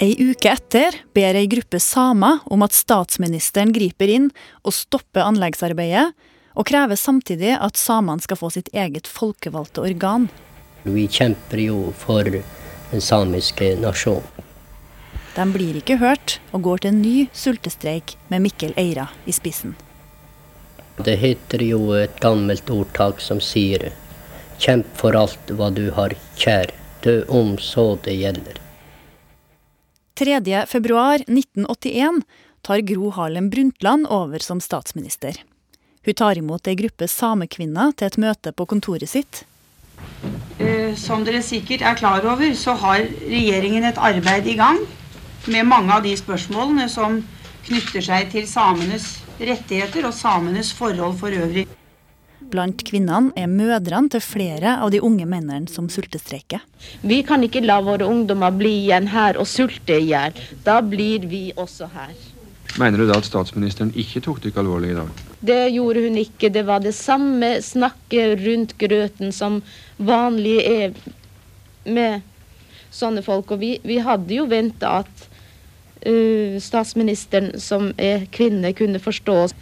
Ei 0.03 0.15
uke 0.19 0.49
etter 0.51 0.95
ber 1.15 1.37
ei 1.39 1.45
gruppe 1.47 1.79
samer 1.79 2.41
om 2.51 2.63
at 2.65 2.75
statsministeren 2.75 3.69
griper 3.71 4.09
inn 4.11 4.25
og 4.67 4.73
stopper 4.75 5.23
anleggsarbeidet, 5.23 6.09
og 6.59 6.67
krever 6.67 6.99
samtidig 6.99 7.53
at 7.55 7.79
samene 7.79 8.23
skal 8.25 8.39
få 8.41 8.49
sitt 8.51 8.67
eget 8.75 9.07
folkevalgte 9.07 9.85
organ. 9.85 10.25
Vi 10.83 11.05
kjemper 11.07 11.61
jo 11.63 11.77
for 12.01 12.27
den 12.27 13.05
samiske 13.05 13.69
nasjonen. 13.79 14.27
De 15.37 15.45
blir 15.53 15.79
ikke 15.79 15.97
hørt, 16.01 16.35
og 16.51 16.65
går 16.67 16.83
til 16.83 16.91
en 16.91 16.99
ny 17.01 17.15
sultestreik 17.31 18.17
med 18.29 18.43
Mikkel 18.43 18.75
Eira 18.77 19.07
i 19.25 19.33
spissen. 19.33 19.77
Det 20.99 21.15
heter 21.21 21.63
jo 21.63 21.93
et 21.97 22.19
gammelt 22.21 22.67
ordtak 22.69 23.23
som 23.23 23.39
sier 23.41 23.93
Kjemp 24.59 24.91
for 24.99 25.15
alt 25.17 25.55
hva 25.55 25.71
du 25.73 25.87
har 25.95 26.13
kjær, 26.37 26.75
dø 27.07 27.21
om 27.31 27.55
så 27.57 27.93
det 28.03 28.19
gjelder. 28.19 28.62
3. 30.15 30.65
februar 30.67 31.15
1981 31.15 32.21
tar 32.61 32.79
Gro 32.79 33.09
Harlem 33.09 33.49
Brundtland 33.49 34.07
over 34.07 34.39
som 34.39 34.61
statsminister. 34.61 35.43
Hun 36.05 36.13
tar 36.13 36.37
imot 36.37 36.67
ei 36.69 36.75
gruppe 36.77 37.07
samekvinner 37.09 37.95
til 37.97 38.11
et 38.11 38.19
møte 38.21 38.53
på 38.53 38.67
kontoret 38.69 39.09
sitt. 39.09 39.41
Eh, 40.59 40.93
Som 40.95 41.25
dere 41.25 41.41
sikkert 41.41 41.81
er 41.81 41.97
klar 41.97 42.21
over, 42.29 42.53
så 42.53 42.75
har 42.77 43.07
regjeringen 43.25 43.83
et 43.89 43.97
arbeid 43.97 44.45
i 44.45 44.53
gang 44.59 44.77
med 45.47 45.65
mange 45.65 45.91
av 45.91 46.03
de 46.05 46.13
spørsmålene 46.13 46.85
som 46.89 47.23
knytter 47.65 48.05
seg 48.05 48.29
til 48.29 48.45
samenes 48.45 49.17
rettigheter 49.39 50.05
og 50.05 50.13
samenes 50.13 50.69
forhold 50.77 51.17
for 51.17 51.33
øvrig. 51.33 51.65
Blant 52.53 52.83
kvinnene 52.85 53.33
er 53.39 53.49
mødrene 53.49 54.11
til 54.13 54.21
flere 54.21 54.75
av 54.83 54.91
de 54.93 54.99
unge 55.01 55.25
mennene 55.25 55.71
som 55.71 55.87
sultestreiker. 55.89 56.61
Vi 57.01 57.23
kan 57.25 57.41
ikke 57.45 57.63
la 57.65 57.79
våre 57.81 58.05
ungdommer 58.05 58.53
bli 58.53 58.75
igjen 58.83 59.09
her 59.09 59.39
og 59.41 59.49
sulte 59.49 59.97
i 59.97 60.11
hjel. 60.11 60.37
Da 60.65 60.77
blir 60.85 61.25
vi 61.31 61.47
også 61.57 61.89
her. 61.95 62.13
Mener 62.77 63.01
du 63.01 63.07
da 63.09 63.17
at 63.17 63.25
statsministeren 63.25 63.91
ikke 63.97 64.21
tok 64.25 64.43
dere 64.43 64.61
alvorlig 64.61 64.93
i 64.93 64.99
dag? 64.99 65.25
Det 65.41 65.59
gjorde 65.73 66.05
hun 66.05 66.21
ikke. 66.21 66.53
Det 66.53 66.63
var 66.69 66.85
det 66.85 66.93
samme 66.97 67.55
snakket 67.61 68.37
rundt 68.45 68.77
grøten 68.81 69.33
som 69.33 69.59
vanlig 69.97 70.57
er 70.61 70.95
med 71.85 72.21
sånne 72.93 73.25
folk. 73.25 73.53
Og 73.53 73.61
vi, 73.61 73.75
vi 73.85 73.97
hadde 74.01 74.37
jo 74.37 74.47
venta 74.49 74.99
at 75.01 75.27
uh, 76.05 76.57
statsministeren, 76.61 77.55
som 77.61 77.91
er 77.97 78.27
kvinne, 78.33 78.73
kunne 78.77 79.01
forstå 79.01 79.37
oss. 79.47 79.57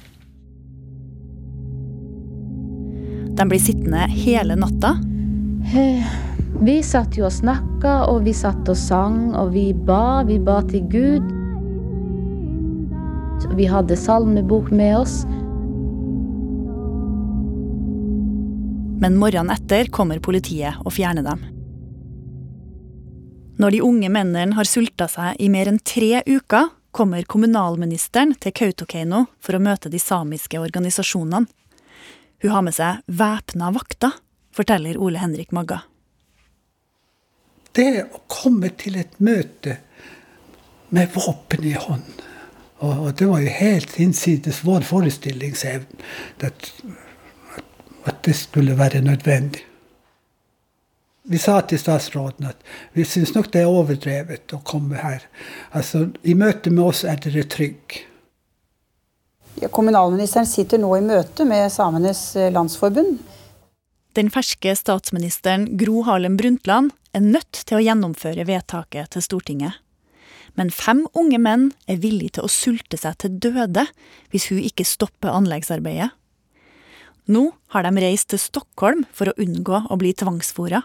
De 3.38 3.48
blir 3.50 3.60
sittende 3.60 4.08
hele 4.12 4.56
natta. 4.56 4.98
Eh, 5.76 6.06
Vi 6.62 6.84
satt 6.84 7.16
jo 7.18 7.26
og 7.26 7.34
snakka, 7.34 7.94
og 8.12 8.26
vi 8.28 8.34
satt 8.38 8.68
og 8.70 8.78
sang, 8.78 9.32
og 9.34 9.54
vi 9.56 9.72
ba. 9.74 10.22
Vi 10.28 10.38
ba 10.38 10.60
til 10.70 10.84
Gud. 10.92 11.30
Vi 13.58 13.66
hadde 13.66 13.98
salmebok 13.98 14.70
med 14.72 14.98
oss. 15.00 15.24
Men 19.02 19.18
morgenen 19.18 19.50
etter 19.56 19.90
kommer 19.90 20.22
politiet 20.22 20.78
og 20.86 20.94
fjerner 20.94 21.26
dem. 21.26 21.42
Når 23.58 23.74
de 23.74 23.82
unge 23.82 24.12
mennene 24.14 24.54
har 24.58 24.70
sulta 24.70 25.08
seg 25.10 25.42
i 25.42 25.50
mer 25.50 25.72
enn 25.72 25.82
tre 25.82 26.22
uker, 26.28 26.70
kommer 26.94 27.26
kommunalministeren 27.26 28.36
til 28.38 28.54
Kautokeino 28.54 29.26
for 29.42 29.58
å 29.58 29.64
møte 29.64 29.90
de 29.90 29.98
samiske 30.02 30.62
organisasjonene. 30.62 31.48
Hun 32.42 32.56
har 32.56 32.66
med 32.66 32.76
seg 32.76 33.04
væpna 33.08 33.70
vakter, 33.76 34.18
forteller 34.56 34.98
Ole 35.00 35.22
Henrik 35.22 35.54
Magga. 35.56 35.84
Det 37.72 38.04
å 38.04 38.24
komme 38.28 38.74
til 38.76 38.98
et 39.00 39.20
møte 39.24 39.78
med 40.92 41.14
våpen 41.16 41.64
i 41.70 41.78
hånd 41.78 42.22
og 42.82 43.14
det 43.18 43.28
var 43.30 43.42
jo 43.44 43.52
helt 43.54 44.00
innsides 44.02 44.64
vår 44.66 44.86
forestillingsevne 44.90 46.06
at, 46.48 46.70
at 48.10 48.24
det 48.26 48.34
skulle 48.36 48.78
være 48.78 49.04
nødvendig. 49.06 49.68
Vi 51.30 51.38
sa 51.38 51.60
til 51.62 51.78
statsråden 51.80 52.48
at 52.50 52.64
vi 52.98 53.06
syns 53.06 53.36
nok 53.36 53.52
det 53.54 53.62
er 53.62 53.70
overdrevet 53.70 54.56
å 54.58 54.64
komme 54.66 54.98
her. 54.98 55.28
Altså, 55.78 56.08
I 56.26 56.34
møte 56.34 56.74
med 56.74 56.84
oss 56.88 57.04
er 57.06 57.22
dere 57.22 57.46
trygge. 57.46 58.08
Ja, 59.60 59.68
Kommunalministeren 59.68 60.48
sitter 60.48 60.80
nå 60.80 60.94
i 60.96 61.04
møte 61.04 61.46
med 61.46 61.68
Samenes 61.74 62.36
eh, 62.40 62.52
Landsforbund. 62.54 63.20
Den 64.16 64.32
ferske 64.32 64.74
statsministeren 64.76 65.70
Gro 65.80 66.04
Harlem 66.08 66.38
Brundtland 66.40 66.92
er 67.16 67.24
nødt 67.24 67.64
til 67.68 67.78
å 67.78 67.84
gjennomføre 67.84 68.48
vedtaket 68.48 69.12
til 69.14 69.24
Stortinget. 69.24 69.80
Men 70.60 70.72
fem 70.72 71.06
unge 71.16 71.40
menn 71.40 71.70
er 71.88 72.02
villige 72.04 72.38
til 72.38 72.48
å 72.48 72.52
sulte 72.52 73.00
seg 73.00 73.20
til 73.24 73.38
døde 73.40 73.86
hvis 74.34 74.50
hun 74.52 74.60
ikke 74.60 74.88
stopper 74.88 75.32
anleggsarbeidet. 75.32 76.12
Nå 77.32 77.52
har 77.72 77.86
de 77.86 78.04
reist 78.04 78.32
til 78.34 78.42
Stockholm 78.42 79.06
for 79.16 79.32
å 79.32 79.38
unngå 79.40 79.86
å 79.88 80.00
bli 80.00 80.12
tvangsfora. 80.18 80.82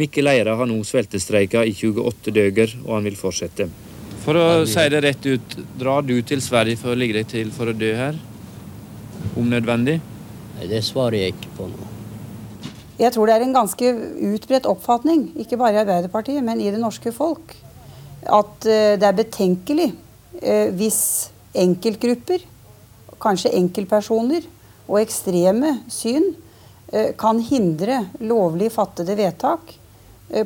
Mikkel 0.00 0.30
Eira 0.30 0.56
har 0.58 0.66
nå 0.66 0.80
sveltestreika 0.86 1.62
i 1.66 1.74
28 1.76 2.32
døger, 2.34 2.72
og 2.86 2.96
han 2.96 3.04
vil 3.06 3.18
fortsette. 3.18 3.68
For 4.24 4.38
å 4.40 4.44
si 4.64 4.84
det 4.88 5.02
rett 5.04 5.26
ut, 5.28 5.56
drar 5.76 6.04
du 6.06 6.14
til 6.24 6.40
Sverige 6.40 6.80
for 6.80 6.94
å 6.94 6.96
ligge 6.96 7.18
deg 7.18 7.28
til 7.28 7.50
for 7.52 7.68
å 7.68 7.74
dø 7.76 7.90
her? 7.92 8.16
Om 9.36 9.50
nødvendig? 9.52 9.98
Nei, 10.54 10.68
det 10.70 10.80
svarer 10.86 11.18
jeg 11.18 11.34
ikke 11.34 11.52
på 11.58 11.66
nå. 11.68 11.90
Jeg 12.96 13.12
tror 13.12 13.28
det 13.28 13.34
er 13.34 13.44
en 13.44 13.56
ganske 13.56 13.90
utbredt 14.30 14.68
oppfatning, 14.70 15.26
ikke 15.42 15.58
bare 15.60 15.76
i 15.76 15.82
Arbeiderpartiet, 15.82 16.40
men 16.46 16.62
i 16.62 16.70
det 16.72 16.80
norske 16.80 17.12
folk, 17.12 17.52
at 18.24 18.68
eh, 18.70 18.94
det 18.96 19.08
er 19.10 19.18
betenkelig 19.18 19.90
eh, 20.40 20.72
hvis 20.72 21.02
enkeltgrupper, 21.60 22.46
kanskje 23.20 23.52
enkeltpersoner 23.58 24.46
og 24.86 25.00
ekstreme 25.02 25.80
syn 25.92 26.30
eh, 26.94 27.12
kan 27.20 27.42
hindre 27.44 28.06
lovlig 28.24 28.72
fattede 28.72 29.18
vedtak 29.20 29.76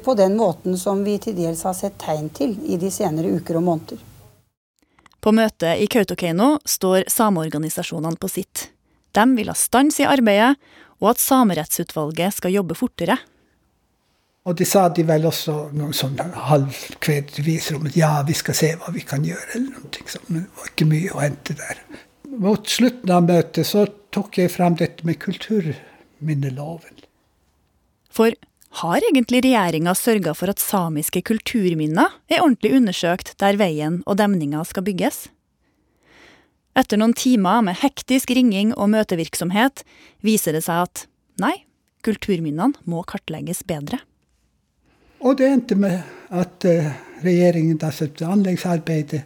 på 0.05 0.15
den 0.19 0.37
måten 0.37 0.79
som 0.79 1.05
vi 1.05 1.17
til 1.23 1.37
dels 1.39 1.63
har 1.65 1.77
sett 1.77 1.99
tegn 2.03 2.29
til 2.35 2.57
i 2.67 2.77
de 2.81 2.91
senere 2.93 3.31
uker 3.39 3.61
og 3.61 3.67
måneder. 3.71 4.03
På 5.21 5.33
møtet 5.35 5.81
i 5.83 5.87
Kautokeino 5.91 6.59
står 6.67 7.09
sameorganisasjonene 7.11 8.21
på 8.21 8.31
sitt. 8.31 8.69
De 9.13 9.25
vil 9.35 9.51
ha 9.51 9.57
stans 9.59 9.99
i 10.01 10.07
arbeidet, 10.07 10.55
og 10.99 11.13
at 11.13 11.23
Samerettsutvalget 11.23 12.37
skal 12.39 12.55
jobbe 12.55 12.77
fortere. 12.79 13.19
Og 14.49 14.57
de 14.57 14.65
sa 14.65 14.87
de 14.95 15.05
vel 15.05 15.27
også 15.29 15.55
noe 15.77 15.93
sånn 15.97 16.17
halvkvedvis 16.49 17.73
om 17.77 17.89
at 17.91 17.99
ja, 17.99 18.13
vi 18.27 18.37
skal 18.39 18.57
se 18.57 18.71
hva 18.81 18.93
vi 18.95 19.03
kan 19.07 19.27
gjøre, 19.27 19.49
eller 19.59 19.75
noe 19.75 20.07
sånt. 20.09 20.31
Men 20.31 20.47
det 20.47 20.61
var 20.61 20.71
ikke 20.71 20.89
mye 20.89 21.13
å 21.13 21.23
hente 21.23 21.57
der. 21.59 21.83
Mot 22.39 22.71
slutten 22.71 23.13
av 23.13 23.27
møtet 23.27 23.69
så 23.69 23.85
tok 24.15 24.39
jeg 24.41 24.53
fram 24.55 24.79
dette 24.81 25.05
med 25.05 25.19
kulturminneloven. 25.21 27.05
For 28.15 28.33
har 28.69 29.01
egentlig 29.01 29.41
regjeringa 29.47 29.95
sørga 29.97 30.35
for 30.37 30.53
at 30.53 30.61
samiske 30.61 31.23
kulturminner 31.27 32.13
er 32.29 32.43
ordentlig 32.45 32.75
undersøkt 32.77 33.35
der 33.41 33.57
veien 33.61 34.03
og 34.07 34.19
demninga 34.21 34.65
skal 34.69 34.85
bygges? 34.87 35.27
Etter 36.79 37.01
noen 37.01 37.17
timer 37.17 37.65
med 37.65 37.81
hektisk 37.81 38.31
ringing 38.37 38.75
og 38.77 38.93
møtevirksomhet 38.93 39.83
viser 40.23 40.55
det 40.55 40.63
seg 40.69 40.85
at 40.85 41.07
nei, 41.43 41.65
kulturminnene 42.07 42.79
må 42.87 43.03
kartlegges 43.09 43.65
bedre. 43.67 43.99
Og 45.19 45.41
det 45.41 45.49
endte 45.51 45.75
med 45.75 45.99
at 46.31 46.65
eh, 46.69 46.93
regjeringen, 47.25 47.81
altså 47.83 48.07
anleggsarbeidet, 48.29 49.25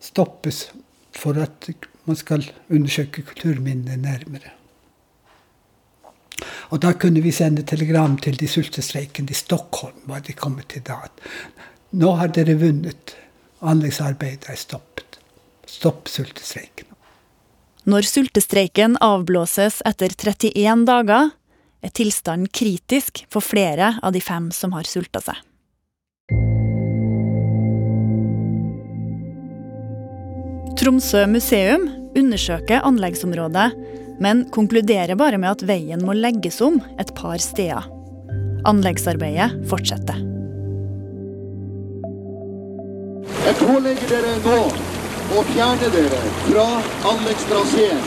stoppes 0.00 0.70
for 1.12 1.36
at 1.40 1.68
man 2.08 2.16
skal 2.16 2.46
undersøke 2.72 3.24
kulturminnene 3.28 4.00
nærmere. 4.00 4.54
Og 6.72 6.80
da 6.82 6.92
kunne 6.98 7.22
vi 7.24 7.32
sende 7.32 7.62
telegram 7.62 8.16
til 8.18 8.36
de 8.40 8.48
sultestreikende 8.48 9.32
i 9.32 9.38
Stockholm. 9.38 10.00
var 10.04 10.20
de 10.20 10.32
kommet 10.32 10.68
til 10.68 10.82
da. 10.82 11.00
Nå 11.90 12.16
har 12.18 12.28
dere 12.28 12.56
vunnet. 12.58 13.16
Anleggsarbeidet 13.60 14.50
er 14.50 14.58
stoppet. 14.58 15.18
Stopp 15.66 16.08
sultestreiken. 16.08 16.90
Når 17.84 18.06
sultestreiken 18.08 18.96
avblåses 19.04 19.82
etter 19.84 20.12
31 20.16 20.86
dager, 20.88 21.30
er 21.84 21.92
tilstanden 21.92 22.48
kritisk 22.48 23.26
for 23.28 23.44
flere 23.44 23.98
av 24.02 24.14
de 24.16 24.22
fem 24.24 24.48
som 24.56 24.72
har 24.72 24.88
sulta 24.88 25.20
seg. 25.20 25.36
Tromsø 30.80 31.26
museum 31.30 31.84
undersøker 32.18 32.82
anleggsområdet, 32.88 33.68
men 34.22 34.44
konkluderer 34.54 35.18
bare 35.18 35.38
med 35.40 35.50
at 35.50 35.64
veien 35.66 36.02
må 36.04 36.14
legges 36.16 36.60
om 36.64 36.80
et 37.00 37.14
par 37.16 37.40
steder. 37.42 37.86
Anleggsarbeidet 38.64 39.50
fortsetter. 39.68 40.20
Jeg 43.44 43.56
pålegger 43.60 44.10
dere 44.10 44.34
nå 44.44 44.58
å 45.34 45.46
fjerne 45.50 45.88
dere 45.92 46.20
fra 46.46 46.66
anleggstraseen. 47.12 48.04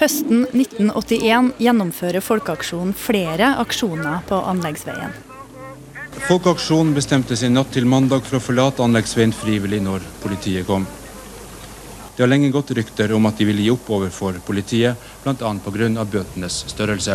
Høsten 0.00 0.46
1981 0.54 1.50
gjennomfører 1.60 2.24
Folkeaksjonen 2.24 2.94
flere 2.96 3.50
aksjoner 3.60 4.22
på 4.28 4.38
anleggsveien. 4.52 5.12
Folkeaksjonen 6.28 6.94
bestemte 6.96 7.36
seg 7.36 7.52
natt 7.52 7.70
til 7.74 7.86
mandag 7.88 8.24
for 8.26 8.38
å 8.38 8.42
forlate 8.42 8.84
anleggsveien 8.84 9.34
frivillig 9.36 9.82
når 9.84 10.06
politiet 10.22 10.66
kom. 10.68 10.86
Det 12.18 12.24
har 12.24 12.28
lenge 12.32 12.48
gått 12.50 12.72
rykter 12.74 13.12
om 13.14 13.28
at 13.28 13.38
de 13.38 13.44
ville 13.46 13.62
gi 13.62 13.70
opp 13.70 13.90
overfor 13.94 14.40
politiet, 14.42 14.98
bl.a. 15.22 15.34
pga. 15.62 16.04
bøtenes 16.04 16.54
størrelse. 16.66 17.14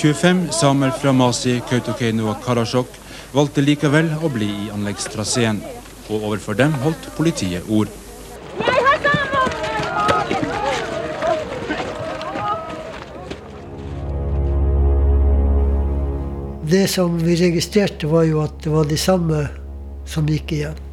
25 0.00 0.40
samer 0.56 0.94
fra 0.96 1.12
Masi, 1.12 1.58
Kautokeino 1.68 2.30
og 2.32 2.40
Karasjok 2.40 2.88
valgte 3.34 3.60
likevel 3.60 4.08
å 4.16 4.30
bli 4.32 4.48
i 4.48 4.70
anleggstraseen, 4.72 5.60
og 6.08 6.24
overfor 6.30 6.56
dem 6.56 6.72
holdt 6.86 7.10
politiet 7.18 7.68
ord. 7.68 7.92
Det 16.64 16.88
som 16.88 17.20
vi 17.20 17.36
registrerte, 17.44 18.08
var 18.08 18.24
jo 18.32 18.40
at 18.48 18.56
det 18.64 18.72
var 18.72 18.88
de 18.88 18.96
samme 18.96 19.44
som 20.08 20.24
gikk 20.32 20.56
igjen. 20.56 20.84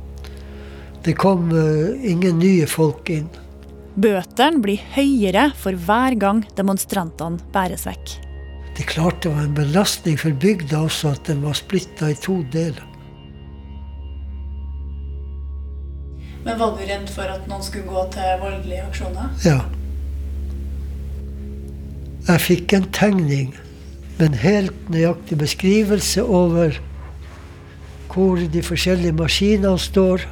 Det 1.02 1.16
kom 1.18 1.50
uh, 1.50 1.98
ingen 2.06 2.38
nye 2.40 2.68
folk 2.70 3.10
inn. 3.10 3.30
Bøtene 3.98 4.62
blir 4.64 4.82
høyere 4.94 5.50
for 5.58 5.76
hver 5.76 6.16
gang 6.22 6.44
demonstrantene 6.56 7.42
bæres 7.54 7.88
vekk. 7.90 8.14
Det 8.78 8.86
klarte 8.88 8.94
klart 8.94 9.24
det 9.24 9.32
var 9.34 9.44
en 9.44 9.58
belastning 9.58 10.18
for 10.22 10.32
bygda 10.32 10.86
også 10.86 11.12
at 11.16 11.26
den 11.28 11.42
var 11.44 11.58
splitta 11.58 12.12
i 12.12 12.16
to 12.16 12.40
deler. 12.54 12.86
Men 16.46 16.58
var 16.58 16.78
du 16.78 16.86
redd 16.88 17.10
for 17.14 17.30
at 17.30 17.50
noen 17.50 17.66
skulle 17.66 17.90
gå 17.90 18.06
til 18.16 18.40
voldelige 18.42 18.86
aksjoner? 18.88 19.34
Ja. 19.46 19.60
Jeg 22.30 22.42
fikk 22.46 22.74
en 22.78 22.88
tegning 22.94 23.52
med 24.18 24.28
en 24.30 24.40
helt 24.42 24.90
nøyaktig 24.94 25.38
beskrivelse 25.42 26.24
over 26.24 26.78
hvor 28.12 28.42
de 28.54 28.64
forskjellige 28.66 29.16
maskinene 29.16 29.78
står, 29.80 30.26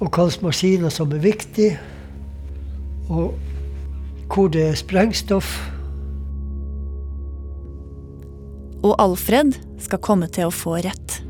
og 0.00 0.10
hvilke 0.10 0.44
maskiner 0.44 0.92
som 0.92 1.12
er 1.14 1.22
viktige, 1.24 1.78
og 3.08 3.36
hvor 4.32 4.50
det 4.52 4.64
er 4.70 4.76
sprengstoff. 4.78 5.54
Og 8.84 8.92
Alfred 9.00 9.56
skal 9.82 10.02
komme 10.04 10.28
til 10.28 10.50
å 10.50 10.54
få 10.54 10.76
rett. 10.84 11.20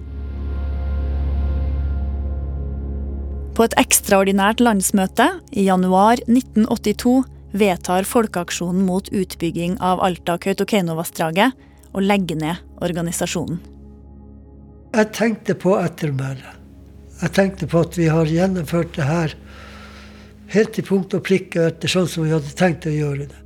På 3.56 3.64
et 3.64 3.76
ekstraordinært 3.80 4.60
landsmøte 4.60 5.30
i 5.56 5.64
januar 5.64 6.20
1982 6.26 7.14
vedtar 7.56 8.04
Folkeaksjonen 8.04 8.84
mot 8.84 9.08
utbygging 9.08 9.78
av 9.80 10.02
Alta-Kautokeino-vassdraget 10.04 11.56
å 11.96 12.04
legge 12.04 12.36
ned 12.36 12.60
organisasjonen. 12.84 13.62
Jeg 14.96 15.12
tenkte 15.16 15.56
på 15.56 15.78
ettermælet. 15.80 16.55
Jeg 17.22 17.32
tenkte 17.32 17.68
på 17.70 17.80
at 17.86 17.96
vi 17.96 18.10
har 18.12 18.28
gjennomført 18.28 18.92
det 18.96 19.06
her 19.08 19.34
helt 20.52 20.74
til 20.76 20.86
punkt 20.86 21.16
og 21.16 21.24
prikke 21.26 21.70
etter 21.70 21.90
sånn 21.90 22.08
som 22.10 22.26
vi 22.26 22.34
hadde 22.34 22.52
tenkt 22.58 22.88
å 22.88 22.92
gjøre 22.92 23.28
det. 23.30 23.40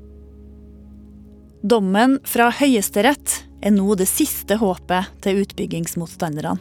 Dommen 1.61 2.19
fra 2.25 2.49
Høyesterett 2.57 3.43
er 3.61 3.75
nå 3.75 3.95
det 4.01 4.09
siste 4.09 4.57
håpet 4.61 5.13
til 5.25 5.43
utbyggingsmotstanderne. 5.45 6.57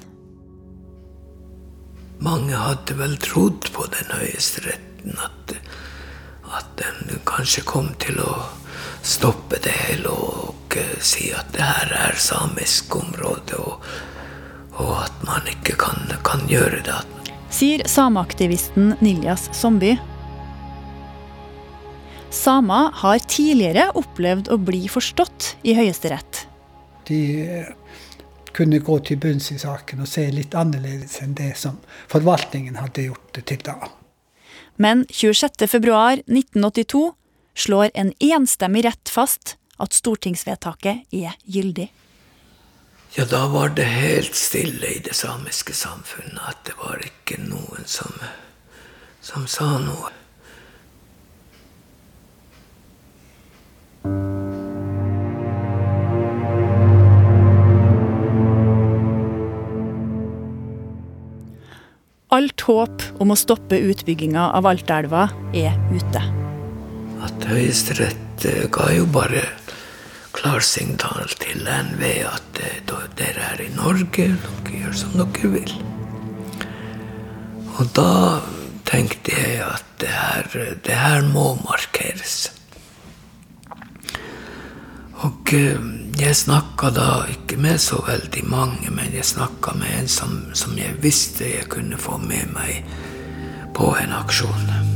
Mange 2.19 2.59
hadde 2.59 2.97
vel 2.99 3.15
trodd 3.23 3.69
på 3.71 3.85
den 3.93 4.09
høyesteretten, 4.11 5.15
at, 5.23 5.53
at 6.51 6.73
den 6.81 7.21
kanskje 7.27 7.63
kom 7.63 7.93
til 8.03 8.19
å 8.19 8.33
stoppe 9.07 9.61
det 9.63 9.71
hele 9.87 10.11
og 10.11 10.75
si 11.01 11.31
at 11.33 11.53
det 11.55 11.63
her 11.63 11.93
er 11.95 12.19
samisk 12.19 12.99
område, 12.99 13.55
og, 13.57 13.85
og 14.79 14.93
at 15.03 15.23
man 15.27 15.47
ikke 15.51 15.75
kan, 15.79 16.07
kan 16.25 16.45
gjøre 16.49 16.81
det. 16.85 16.99
Sier 17.53 17.83
sameaktivisten 17.89 18.93
Niljas 19.03 19.49
Somby. 19.57 19.95
Samer 22.29 22.91
har 23.01 23.21
tidligere 23.25 23.89
opplevd 23.97 24.51
å 24.53 24.59
bli 24.61 24.85
forstått 24.91 25.55
i 25.65 25.73
Høyesterett. 25.77 26.45
De 27.09 27.21
kunne 28.53 28.79
gå 28.85 28.99
til 29.05 29.17
bunns 29.21 29.51
i 29.53 29.57
saken 29.61 30.03
og 30.03 30.09
se 30.09 30.27
litt 30.33 30.55
annerledes 30.57 31.19
enn 31.23 31.33
det 31.37 31.55
som 31.57 31.79
forvaltningen 32.11 32.75
hadde 32.77 33.07
gjort 33.09 33.39
til 33.39 33.61
da. 33.65 33.77
Men 34.79 35.05
26.2.1982 35.09 37.01
slår 37.59 37.89
en 37.93 38.13
enstemmig 38.23 38.85
rett 38.85 39.09
fast 39.11 39.57
at 39.79 39.95
stortingsvedtaket 39.95 41.01
er 41.15 41.35
gyldig. 41.43 41.89
Ja, 43.15 43.25
da 43.25 43.47
var 43.47 43.69
det 43.69 43.83
helt 43.83 44.35
stille 44.35 44.87
i 44.87 44.99
det 44.99 45.15
samiske 45.17 45.73
samfunnet. 45.73 46.39
At 46.45 46.61
det 46.69 46.75
var 46.77 47.01
ikke 47.01 47.41
noen 47.41 47.87
som, 47.89 48.13
som 49.21 49.47
sa 49.49 49.77
noe. 49.81 50.13
Alt 62.29 62.61
håp 62.61 63.01
om 63.17 63.33
å 63.33 63.35
stoppe 63.39 63.79
utbygginga 63.89 64.51
av 64.53 64.67
Altaelva 64.69 65.31
er 65.57 65.73
ute. 65.89 66.21
At 67.25 67.49
Høyesterett 67.49 68.45
eh, 68.45 68.67
ga 68.69 68.91
jo 68.93 69.09
bare 69.09 69.41
klarsignal 70.39 71.27
til 71.39 71.67
NVE 71.67 72.13
at 72.29 72.61
eh, 72.63 72.79
dere 73.19 73.51
er 73.53 73.63
i 73.65 73.71
Norge, 73.75 74.29
dere 74.39 74.71
gjør 74.71 74.95
som 74.95 75.17
dere 75.19 75.51
vil. 75.55 75.73
Og 77.79 77.91
da 77.95 78.39
tenkte 78.87 79.35
jeg 79.35 79.59
at 79.63 79.85
det 80.01 80.11
her, 80.13 80.47
det 80.85 80.95
her 80.95 81.27
må 81.33 81.53
markeres. 81.65 82.51
Og 85.27 85.53
eh, 85.53 85.79
jeg 86.19 86.35
snakka 86.35 86.91
da 86.95 87.09
ikke 87.31 87.59
med 87.59 87.79
så 87.83 87.99
veldig 88.07 88.45
mange, 88.47 88.91
men 88.91 89.13
jeg 89.15 89.27
snakka 89.27 89.75
med 89.79 89.91
en 90.01 90.07
som, 90.07 90.39
som, 90.53 90.77
jeg 90.77 90.95
visste 91.03 91.47
jeg 91.47 91.67
kunne 91.71 91.99
få 91.99 92.17
med 92.23 92.55
meg 92.55 92.85
på 93.75 93.91
en 93.99 94.15
aksjon. 94.15 94.88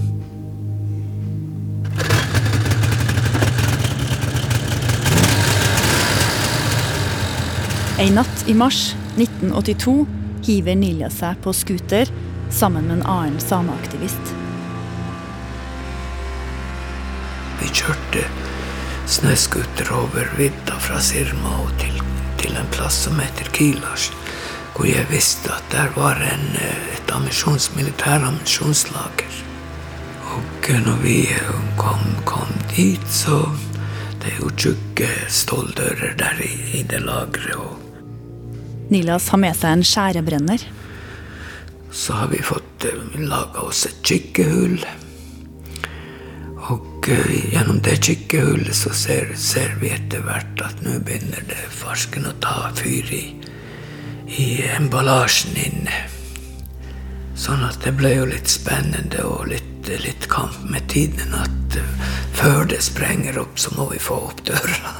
En 8.04 8.18
natt 8.18 8.44
i 8.48 8.54
mars 8.54 8.96
1982 9.16 9.94
hiver 10.44 10.76
Nilja 10.76 11.08
seg 11.08 11.38
på 11.40 11.54
scooter 11.56 12.10
sammen 12.52 12.90
med 12.90 12.98
en 12.98 13.04
annen 13.08 13.38
sameaktivist. 13.40 14.32
Vi 17.62 17.70
kjørte 17.72 18.26
snøscooter 19.08 19.94
over 19.96 20.28
vidda 20.36 20.76
fra 20.84 21.00
Sirma 21.00 21.54
og 21.62 21.72
til, 21.80 22.02
til, 22.42 22.58
en 22.60 22.68
plass 22.76 23.06
som 23.06 23.22
heter 23.24 23.48
Kilars, 23.56 24.10
hvor 24.76 24.90
jeg 24.90 25.08
visste 25.08 25.54
at 25.56 25.72
der 25.72 25.96
var 25.96 26.20
en, 26.28 26.44
et 26.60 27.14
ammisjons, 27.16 27.70
militærammunisjonslager. 27.78 29.40
Og 30.36 30.70
når 30.90 31.00
vi 31.06 31.22
kom, 31.80 32.04
kom, 32.28 32.52
dit, 32.76 33.08
så 33.08 33.46
Det 34.24 34.32
er 34.32 34.38
jo 34.40 34.50
tjukke 34.56 35.08
ståldører 35.28 36.14
der 36.20 36.44
i, 36.44 36.80
i 36.80 36.84
det 36.88 37.02
lageret. 37.04 37.83
Nilas 38.92 39.30
har 39.30 39.40
med 39.42 39.56
seg 39.58 39.78
en 39.78 39.86
skjærebrenner. 39.88 40.66
Så 41.94 42.14
har 42.18 42.28
vi 42.28 42.42
fått 42.42 42.86
laga 43.16 43.68
oss 43.68 43.86
et 43.86 44.00
kikkehull. 44.04 44.82
Og 46.72 47.10
uh, 47.10 47.34
gjennom 47.54 47.82
det 47.84 48.00
kikkehullet 48.08 48.76
så 48.76 48.94
ser, 48.96 49.34
ser, 49.40 49.76
vi 49.82 49.92
etter 49.94 50.24
hvert 50.26 50.64
at 50.64 50.82
nå 50.86 50.98
begynner 51.04 51.44
det 51.50 51.60
farsken 51.76 52.28
å 52.30 52.36
ta 52.44 52.72
fyr 52.80 53.12
i, 53.14 53.24
i 54.32 54.48
emballasjen 54.78 55.60
inne. 55.60 56.02
Sånn 57.36 57.66
at 57.68 57.82
det 57.84 57.96
ble 57.98 58.14
jo 58.16 58.28
litt 58.30 58.52
spennende 58.52 59.26
og 59.28 59.50
litt, 59.52 59.90
litt 60.06 60.30
kamp 60.32 60.64
med 60.72 60.88
tiden. 60.94 61.36
At 61.36 61.80
uh, 61.80 62.12
før 62.40 62.66
det 62.72 62.82
sprenger 62.86 63.42
opp, 63.44 63.60
så 63.60 63.76
må 63.78 63.92
vi 63.92 64.02
få 64.02 64.24
opp 64.32 64.46
døra. 64.48 64.98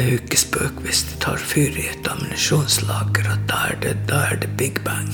Det 0.00 0.06
er 0.06 0.14
jo 0.14 0.20
ikke 0.22 0.38
spøk 0.40 0.78
hvis 0.80 1.00
det 1.10 1.16
tar 1.20 1.40
fyr 1.44 1.74
i 1.76 1.82
et 1.90 2.06
ammunisjonslager, 2.08 3.26
at 3.34 3.42
da 3.50 3.56
er 3.68 3.74
det, 3.82 3.90
da 4.08 4.20
er 4.30 4.38
det 4.40 4.48
big 4.56 4.78
bang. 4.80 5.10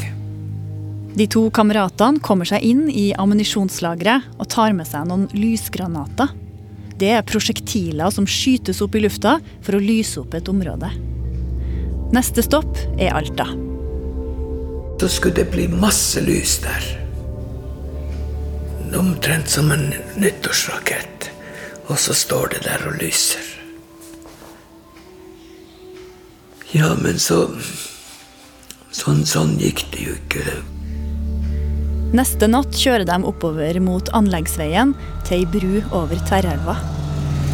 De 1.18 1.26
to 1.26 1.42
kameratene 1.50 2.22
kommer 2.22 2.46
seg 2.46 2.62
inn 2.62 2.84
i 2.92 3.08
ammunisjonslageret 3.18 4.28
og 4.36 4.46
tar 4.52 4.76
med 4.78 4.86
seg 4.86 5.08
noen 5.08 5.24
lysgranater. 5.34 6.30
Det 7.02 7.10
er 7.16 7.26
prosjektiler 7.26 8.14
som 8.14 8.28
skytes 8.30 8.78
opp 8.84 8.94
i 8.94 9.02
lufta 9.02 9.40
for 9.66 9.74
å 9.74 9.82
lyse 9.82 10.20
opp 10.22 10.38
et 10.38 10.52
område. 10.52 10.92
Neste 12.14 12.46
stopp 12.46 12.78
er 12.94 13.10
Alta. 13.18 13.48
Så 15.02 15.10
skulle 15.16 15.40
det 15.40 15.48
bli 15.50 15.66
masse 15.72 16.22
lys 16.22 16.60
der. 16.62 16.88
Omtrent 19.02 19.50
som 19.50 19.74
en 19.74 19.90
nyttårsrakett. 20.14 21.32
Og 21.90 21.98
så 21.98 22.14
står 22.14 22.54
det 22.54 22.64
der 22.70 22.86
og 22.86 23.02
lyser. 23.02 23.55
Ja, 26.74 26.94
men 26.98 27.20
så 27.22 27.44
Sånn, 28.96 29.26
sånn 29.28 29.58
gikk 29.60 29.82
det 29.92 30.06
jo 30.06 30.14
ikke. 30.16 30.42
Neste 32.16 32.46
natt 32.48 32.72
kjører 32.78 33.04
de 33.04 33.16
oppover 33.28 33.76
mot 33.84 34.08
anleggsveien 34.16 34.94
til 35.26 35.42
ei 35.42 35.48
bru 35.52 35.82
over 35.90 36.20
Tverrelva. 36.28 36.78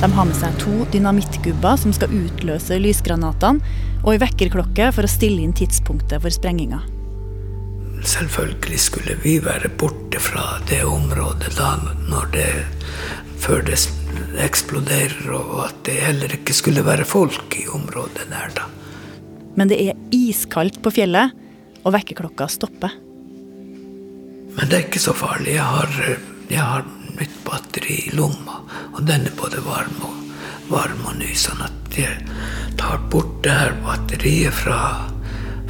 De 0.03 0.11
har 0.13 0.29
med 0.29 0.37
seg 0.39 0.55
to 0.61 0.85
dynamittgubber 0.93 1.81
som 1.81 1.95
skal 1.97 2.13
utløse 2.15 2.79
lysgranatene, 2.79 3.63
og 4.03 4.13
ei 4.13 4.21
vekkerklokke 4.23 4.91
for 4.95 5.07
å 5.07 5.11
stille 5.11 5.43
inn 5.43 5.55
tidspunktet 5.57 6.23
for 6.23 6.35
sprenginga. 6.35 6.83
Selvfølgelig 8.03 8.79
skulle 8.83 9.17
vi 9.23 9.37
være 9.43 9.71
borte 9.79 10.23
fra 10.23 10.61
det 10.71 10.83
området 10.87 11.55
da, 11.55 11.73
det, 12.35 12.49
før 13.43 13.63
det 13.67 13.79
eksploderer, 14.43 15.27
og 15.39 15.65
at 15.69 15.83
det 15.87 15.99
heller 16.03 16.39
ikke 16.39 16.55
skulle 16.55 16.87
være 16.87 17.07
folk 17.07 17.59
i 17.59 17.67
området 17.71 18.29
der 18.31 18.55
da. 18.59 18.69
Men 19.57 19.69
det 19.69 19.79
er 19.83 19.99
iskaldt 20.15 20.81
på 20.83 20.93
fjellet, 20.95 21.35
og 21.83 21.95
vekkerklokka 21.97 22.47
stopper. 22.51 22.95
Men 24.57 24.69
det 24.69 24.77
er 24.77 24.85
ikke 24.87 25.03
så 25.03 25.15
farlig. 25.17 25.57
Jeg 25.57 25.67
har, 25.67 25.95
jeg 26.51 26.61
har 26.63 26.85
nytt 27.19 27.39
batteri 27.47 27.99
i 28.07 28.17
lomma, 28.17 28.61
og 28.93 29.05
den 29.09 29.27
er 29.29 29.39
både 29.39 29.63
varm 29.67 29.97
og, 30.07 30.19
varm 30.71 31.07
og 31.09 31.17
ny. 31.21 31.33
Sånn 31.37 31.63
at 31.65 31.97
jeg 31.99 32.21
tar 32.81 33.01
bort 33.13 33.41
det 33.45 33.55
her 33.57 33.75
batteriet 33.85 34.55
fra, 34.57 34.81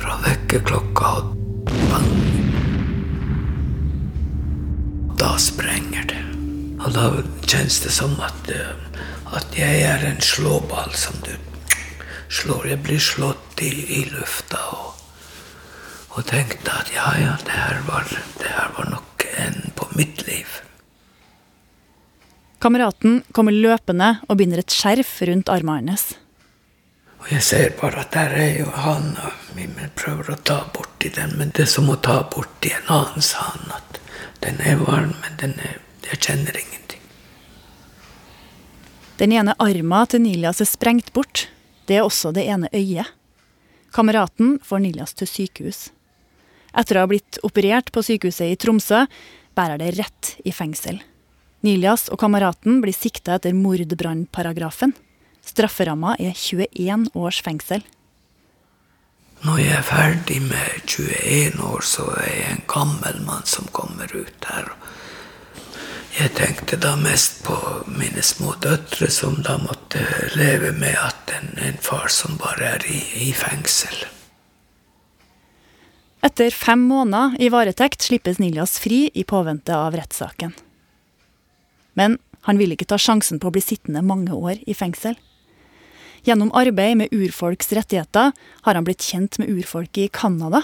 fra 0.00 0.18
vekkerklokka, 0.26 1.12
og 1.20 1.72
bang. 1.92 2.10
Da 5.22 5.36
sprenger 5.40 6.06
det. 6.10 6.22
Og 6.82 6.90
da 6.96 7.08
kjennes 7.46 7.78
det 7.84 7.92
som 7.94 8.14
at, 8.26 8.50
at 9.32 9.56
jeg 9.56 9.84
er 9.86 10.02
en 10.08 10.22
slåball 10.22 10.90
som 10.98 11.14
du 11.22 11.32
slår. 12.32 12.72
Jeg 12.72 12.82
blir 12.86 13.02
slått 13.02 13.41
i, 13.60 14.00
i 14.00 14.04
lufta. 14.14 14.62
og 14.72 15.02
og 16.12 16.26
tenkte 16.28 16.72
at 16.76 16.90
ja, 16.92 17.06
ja, 17.16 17.36
det 17.40 17.54
her 17.56 17.78
var, 17.86 18.08
det 18.40 18.50
her 18.52 18.72
var 18.76 18.90
nok 18.92 19.24
en 19.40 19.70
på 19.76 19.86
mitt 19.96 20.26
liv. 20.26 20.58
Kameraten 22.60 23.22
kommer 23.32 23.54
løpende 23.54 24.18
og 24.28 24.36
binder 24.38 24.60
et 24.60 24.74
skjerf 24.74 25.14
rundt 25.28 25.50
armene 25.50 25.80
hennes. 25.80 26.04
Og 27.22 27.30
jeg 27.30 27.46
ser 27.46 27.72
bare 27.78 28.02
at 28.02 28.12
der 28.12 28.34
er 28.34 28.52
jo 28.60 28.68
han, 28.84 29.14
og 29.24 29.56
vi 29.56 29.68
prøver 29.96 30.34
å 30.34 30.38
ta 30.42 30.58
borti 30.74 31.10
den, 31.14 31.36
men 31.38 31.54
det 31.54 31.64
er 31.64 31.72
som 31.72 31.88
å 31.90 31.96
ta 32.02 32.20
borti 32.28 32.74
en 32.74 32.92
annens 32.92 33.32
hånd. 33.38 33.72
At 33.72 34.00
den 34.44 34.60
er 34.60 34.82
varm, 34.82 35.14
men 35.22 35.38
den 35.40 35.56
er, 35.62 35.78
jeg 36.10 36.20
kjenner 36.26 36.58
ingenting. 36.58 37.00
Den 39.22 39.32
ene 39.38 39.56
armen 39.62 40.10
til 40.10 40.24
Nilias 40.26 40.60
er 40.60 40.68
sprengt 40.68 41.12
bort. 41.14 41.46
Det 41.86 42.00
er 42.00 42.04
også 42.04 42.34
det 42.34 42.48
ene 42.50 42.70
øyet. 42.74 43.14
Kameraten 43.92 44.56
får 44.64 44.80
Niljas 44.86 45.12
til 45.14 45.28
sykehus. 45.28 45.90
Etter 46.72 46.96
å 46.96 47.04
ha 47.04 47.08
blitt 47.10 47.36
operert 47.44 47.92
på 47.92 48.00
sykehuset 48.04 48.54
i 48.54 48.56
Tromsø, 48.56 49.04
bærer 49.52 49.80
det 49.82 49.90
rett 49.98 50.36
i 50.48 50.52
fengsel. 50.56 51.02
Niljas 51.62 52.08
og 52.08 52.18
kameraten 52.22 52.80
blir 52.82 52.96
sikta 52.96 53.36
etter 53.36 53.52
mordbrannparagrafen. 53.54 54.94
Strafferamma 55.44 56.16
er 56.18 56.32
21 56.32 57.10
års 57.18 57.42
fengsel. 57.44 57.84
Når 59.42 59.58
jeg 59.58 59.76
er 59.76 59.86
ferdig 59.86 60.40
med 60.46 60.82
21 60.86 61.62
år, 61.66 61.84
så 61.84 62.06
er 62.16 62.28
jeg 62.30 62.50
en 62.54 62.66
gammel 62.70 63.22
mann 63.26 63.46
som 63.50 63.68
kommer 63.74 64.10
ut 64.14 64.48
her. 64.48 64.72
Jeg 66.12 66.34
tenkte 66.36 66.76
da 66.76 66.92
mest 67.00 67.40
på 67.46 67.54
mine 67.88 68.20
små 68.24 68.52
døtre, 68.60 69.08
som 69.08 69.38
da 69.46 69.56
måtte 69.62 70.02
leve 70.36 70.74
med 70.76 70.96
at 71.00 71.32
en, 71.32 71.54
en 71.56 71.78
far 71.80 72.12
som 72.12 72.36
bare 72.40 72.74
er 72.74 72.84
i, 72.84 72.98
i 73.28 73.32
fengsel. 73.32 73.96
Etter 76.22 76.52
fem 76.54 76.84
måneder 76.86 77.40
i 77.42 77.48
varetekt 77.50 78.04
slippes 78.04 78.38
Nilias 78.38 78.76
fri 78.78 79.06
i 79.08 79.24
påvente 79.24 79.74
av 79.74 79.96
rettssaken. 79.96 80.52
Men 81.98 82.20
han 82.46 82.60
vil 82.60 82.76
ikke 82.76 82.90
ta 82.92 83.00
sjansen 83.00 83.40
på 83.40 83.48
å 83.48 83.56
bli 83.56 83.64
sittende 83.64 84.04
mange 84.04 84.36
år 84.36 84.60
i 84.68 84.76
fengsel. 84.76 85.16
Gjennom 86.28 86.52
arbeid 86.54 87.00
med 87.00 87.14
urfolks 87.16 87.72
rettigheter 87.74 88.36
har 88.36 88.78
han 88.78 88.86
blitt 88.86 89.02
kjent 89.02 89.40
med 89.40 89.50
urfolket 89.50 90.04
i 90.04 90.12
Canada. 90.12 90.62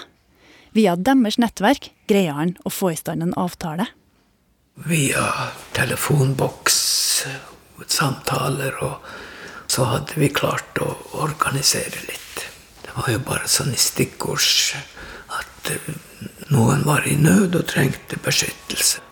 Via 0.77 0.93
deres 0.95 1.41
nettverk 1.41 1.89
greier 2.07 2.37
han 2.37 2.55
å 2.63 2.71
få 2.71 2.93
i 2.93 2.99
stand 2.99 3.25
en 3.25 3.35
avtale. 3.35 3.89
Via 4.87 5.51
telefonboks, 5.75 6.77
samtaler, 7.87 8.77
og 8.79 9.67
så 9.67 9.83
hadde 9.89 10.15
vi 10.21 10.29
klart 10.31 10.79
å 10.79 10.87
organisere 11.19 11.99
litt. 12.07 12.45
Det 12.85 12.93
var 12.95 13.09
jo 13.11 13.19
bare 13.27 13.51
sånn 13.51 13.73
i 13.75 13.79
stikkords 13.79 14.77
at 15.35 15.73
noen 16.53 16.85
var 16.87 17.03
i 17.11 17.17
nød 17.19 17.59
og 17.59 17.67
trengte 17.67 18.21
beskyttelse. 18.23 19.03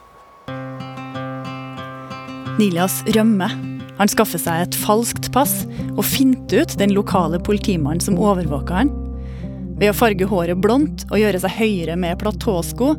Nilias 2.58 3.04
rømmer. 3.14 3.52
Han 4.00 4.10
skaffer 4.10 4.40
seg 4.40 4.64
et 4.64 4.80
falskt 4.88 5.34
pass 5.36 5.66
og 5.98 6.06
finter 6.08 6.64
ut 6.64 6.80
den 6.80 6.96
lokale 6.96 7.42
politimannen 7.44 8.02
som 8.02 8.18
overvåker 8.18 8.86
han. 8.86 8.96
Ved 9.78 9.92
å 9.92 10.00
farge 10.00 10.32
håret 10.32 10.64
blondt 10.64 11.10
og 11.12 11.20
gjøre 11.20 11.44
seg 11.44 11.60
høyere 11.60 12.00
med 12.00 12.18
platåsko, 12.24 12.96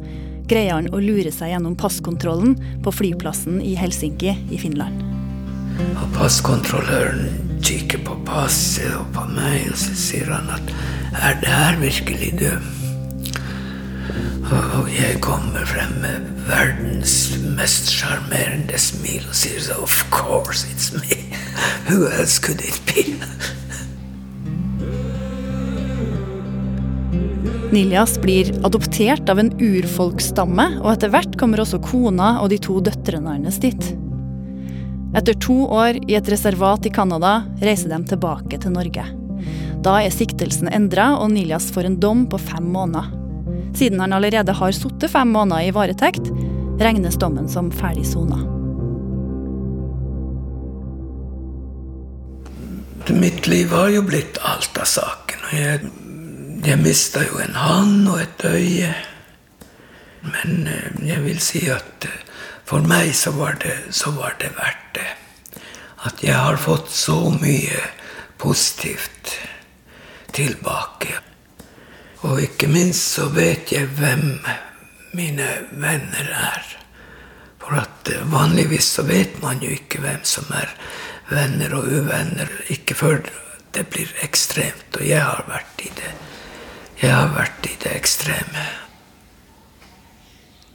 greier 0.48 0.78
han 0.78 0.88
å 0.94 1.00
lure 1.02 1.30
seg 1.34 1.52
gjennom 1.52 1.76
passkontrollen 1.78 2.56
på 2.84 2.92
flyplassen 2.94 3.60
i 3.64 3.74
Helsinki 3.78 4.32
i 4.32 4.60
Finland. 4.60 5.04
Og 6.00 6.08
passkontrolløren 6.16 7.60
kikker 7.62 8.02
på 8.06 8.16
passet 8.26 8.90
og 8.96 9.06
på 9.14 9.26
meg, 9.36 9.68
og 9.70 9.78
så 9.78 9.94
sier 9.98 10.32
han 10.32 10.50
at 10.54 10.72
er 11.18 11.38
det 11.42 11.52
her 11.52 11.78
virkelig 11.80 12.32
du? 12.40 12.50
Og 14.48 14.88
jeg 14.94 15.18
kommer 15.20 15.66
frem 15.68 15.92
med 16.00 16.28
verdens 16.48 17.36
mest 17.58 17.90
sjarmerende 17.92 18.78
smil 18.80 19.26
og 19.28 19.36
sier 19.36 19.60
så 19.60 19.76
Of 19.84 20.00
course 20.10 20.64
it's 20.72 20.92
me. 20.96 21.28
Who 21.88 22.06
else 22.08 22.38
could 22.40 22.64
it 22.64 22.80
be? 22.88 23.18
Nilias 27.72 28.20
blir 28.20 28.48
adoptert 28.64 29.28
av 29.28 29.38
en 29.42 29.50
urfolksstamme, 29.60 30.64
og 30.80 30.88
etter 30.94 31.10
hvert 31.12 31.34
kommer 31.36 31.60
også 31.60 31.80
kona 31.84 32.38
og 32.40 32.48
de 32.48 32.56
to 32.64 32.78
døtrene 32.80 33.34
hennes 33.34 33.58
dit. 33.60 33.90
Etter 35.16 35.36
to 35.36 35.66
år 35.68 35.98
i 36.08 36.16
et 36.16 36.30
reservat 36.32 36.88
i 36.88 36.92
Canada 36.92 37.42
reiser 37.60 37.92
de 37.92 37.98
tilbake 38.08 38.60
til 38.62 38.72
Norge. 38.72 39.04
Da 39.84 39.98
er 40.00 40.14
siktelsen 40.14 40.72
endra, 40.72 41.10
og 41.20 41.28
Nilias 41.34 41.68
får 41.74 41.90
en 41.90 42.00
dom 42.00 42.24
på 42.32 42.40
fem 42.40 42.72
måneder. 42.72 43.12
Siden 43.76 44.00
han 44.00 44.16
allerede 44.16 44.56
har 44.56 44.72
sittet 44.72 45.12
fem 45.12 45.28
måneder 45.36 45.68
i 45.68 45.74
varetekt, 45.76 46.32
regnes 46.80 47.20
dommen 47.20 47.52
som 47.52 47.68
ferdig 47.74 48.06
sona. 48.08 48.40
Mitt 53.12 53.46
liv 53.48 53.72
har 53.72 53.92
jo 53.92 54.02
blitt 54.08 54.40
alt 54.44 54.76
av 54.80 54.88
saken. 54.88 55.48
og 55.48 55.56
Jeg, 55.56 56.07
jeg 56.64 56.78
mista 56.82 57.22
jo 57.22 57.38
en 57.42 57.54
hånd 57.54 58.08
og 58.08 58.20
et 58.22 58.44
øye. 58.48 58.94
Men 60.26 60.66
eh, 60.66 60.90
jeg 61.06 61.24
vil 61.24 61.40
si 61.42 61.68
at 61.70 62.06
eh, 62.08 62.24
for 62.68 62.84
meg 62.84 63.14
så 63.16 63.32
var 63.36 63.58
det, 63.62 63.76
så 63.94 64.12
var 64.16 64.36
det 64.40 64.50
verdt 64.56 64.88
det. 64.98 65.08
At 66.06 66.22
jeg 66.22 66.34
har 66.34 66.58
fått 66.60 66.90
så 66.94 67.30
mye 67.34 67.80
positivt 68.38 69.34
tilbake. 70.34 71.18
Og 72.26 72.42
ikke 72.42 72.68
minst 72.70 73.14
så 73.14 73.28
vet 73.34 73.72
jeg 73.72 73.90
hvem 73.98 74.40
mine 75.14 75.48
venner 75.70 76.32
er. 76.34 76.74
For 77.62 77.78
at 77.78 78.10
eh, 78.12 78.24
vanligvis 78.32 78.94
så 78.98 79.06
vet 79.06 79.38
man 79.42 79.62
jo 79.62 79.70
ikke 79.74 80.02
hvem 80.02 80.24
som 80.26 80.50
er 80.58 80.74
venner 81.30 81.78
og 81.78 81.86
uvenner. 81.86 82.50
Ikke 82.72 82.98
før 82.98 83.22
det 83.74 83.86
blir 83.92 84.10
ekstremt. 84.26 84.90
Og 84.98 85.06
jeg 85.06 85.22
har 85.22 85.46
vært 85.48 85.86
i. 85.86 85.97
Jeg 86.98 87.14
har 87.14 87.28
vært 87.30 87.66
i 87.70 87.76
det 87.78 87.92
ekstreme. 87.94 88.64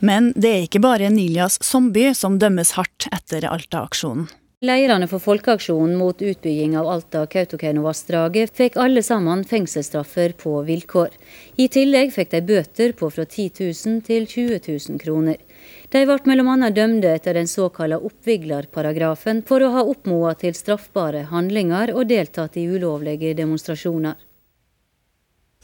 Men 0.03 0.29
det 0.39 0.51
er 0.51 0.61
ikke 0.65 0.79
bare 0.83 1.09
Nilias 1.11 1.57
Zombie 1.63 2.13
som 2.15 2.37
dømmes 2.39 2.73
hardt 2.77 3.09
etter 3.11 3.43
Alta-aksjonen. 3.49 4.29
Leirene 4.63 5.09
for 5.11 5.19
folkeaksjonen 5.19 5.97
mot 5.99 6.21
utbygging 6.23 6.77
av 6.79 6.87
Alta-Kautokeino-vassdraget 6.93 8.55
fikk 8.55 8.77
alle 8.79 9.03
sammen 9.03 9.43
fengselsstraffer 9.43 10.37
på 10.39 10.53
vilkår. 10.63 11.11
I 11.59 11.67
tillegg 11.67 12.13
fikk 12.15 12.31
de 12.31 12.41
bøter 12.47 12.95
på 12.95 13.09
fra 13.11 13.25
10 13.27 13.49
000 13.59 13.99
til 14.07 14.23
20 14.23 14.61
000 14.69 15.03
kroner. 15.03 15.43
De 15.91 16.05
ble 16.07 16.19
bl.a. 16.23 16.69
dømte 16.71 17.11
etter 17.11 17.35
den 17.35 17.51
såkalte 17.51 17.99
oppviglerparagrafen 17.99 19.43
for 19.43 19.59
å 19.59 19.73
ha 19.75 19.83
oppmoda 19.83 20.37
til 20.45 20.55
straffbare 20.55 21.27
handlinger 21.35 21.91
og 21.91 22.07
deltatt 22.15 22.55
i 22.55 22.69
ulovlige 22.71 23.35
demonstrasjoner. 23.43 24.15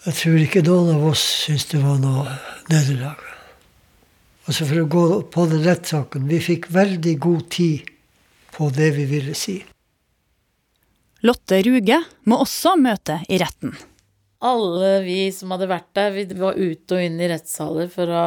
Jeg 0.06 0.16
tror 0.16 0.38
ikke 0.40 0.62
noen 0.64 0.94
av 0.94 1.02
oss 1.10 1.24
syntes 1.44 1.66
det 1.74 1.82
var 1.84 1.98
noe 2.00 2.38
nederlag. 2.72 3.20
Altså 4.48 4.66
For 4.66 4.82
å 4.82 4.88
gå 4.90 5.04
på 5.30 5.44
den 5.52 5.66
rettssaken 5.66 6.30
Vi 6.30 6.40
fikk 6.42 6.70
veldig 6.74 7.16
god 7.22 7.44
tid 7.54 7.90
på 8.56 8.70
det 8.74 8.94
vi 8.96 9.06
ville 9.10 9.36
si. 9.38 9.60
Lotte 11.28 11.60
Ruge 11.68 12.00
må 12.32 12.40
også 12.40 12.78
møte 12.80 13.20
i 13.28 13.38
retten. 13.42 13.76
Alle 14.40 15.02
vi 15.04 15.20
som 15.36 15.52
hadde 15.52 15.68
vært 15.68 15.90
der, 15.98 16.14
vi 16.16 16.24
var 16.40 16.56
ute 16.56 16.96
og 16.96 17.04
inn 17.04 17.20
i 17.20 17.28
rettssaler 17.28 17.92
for 17.92 18.08
å, 18.16 18.24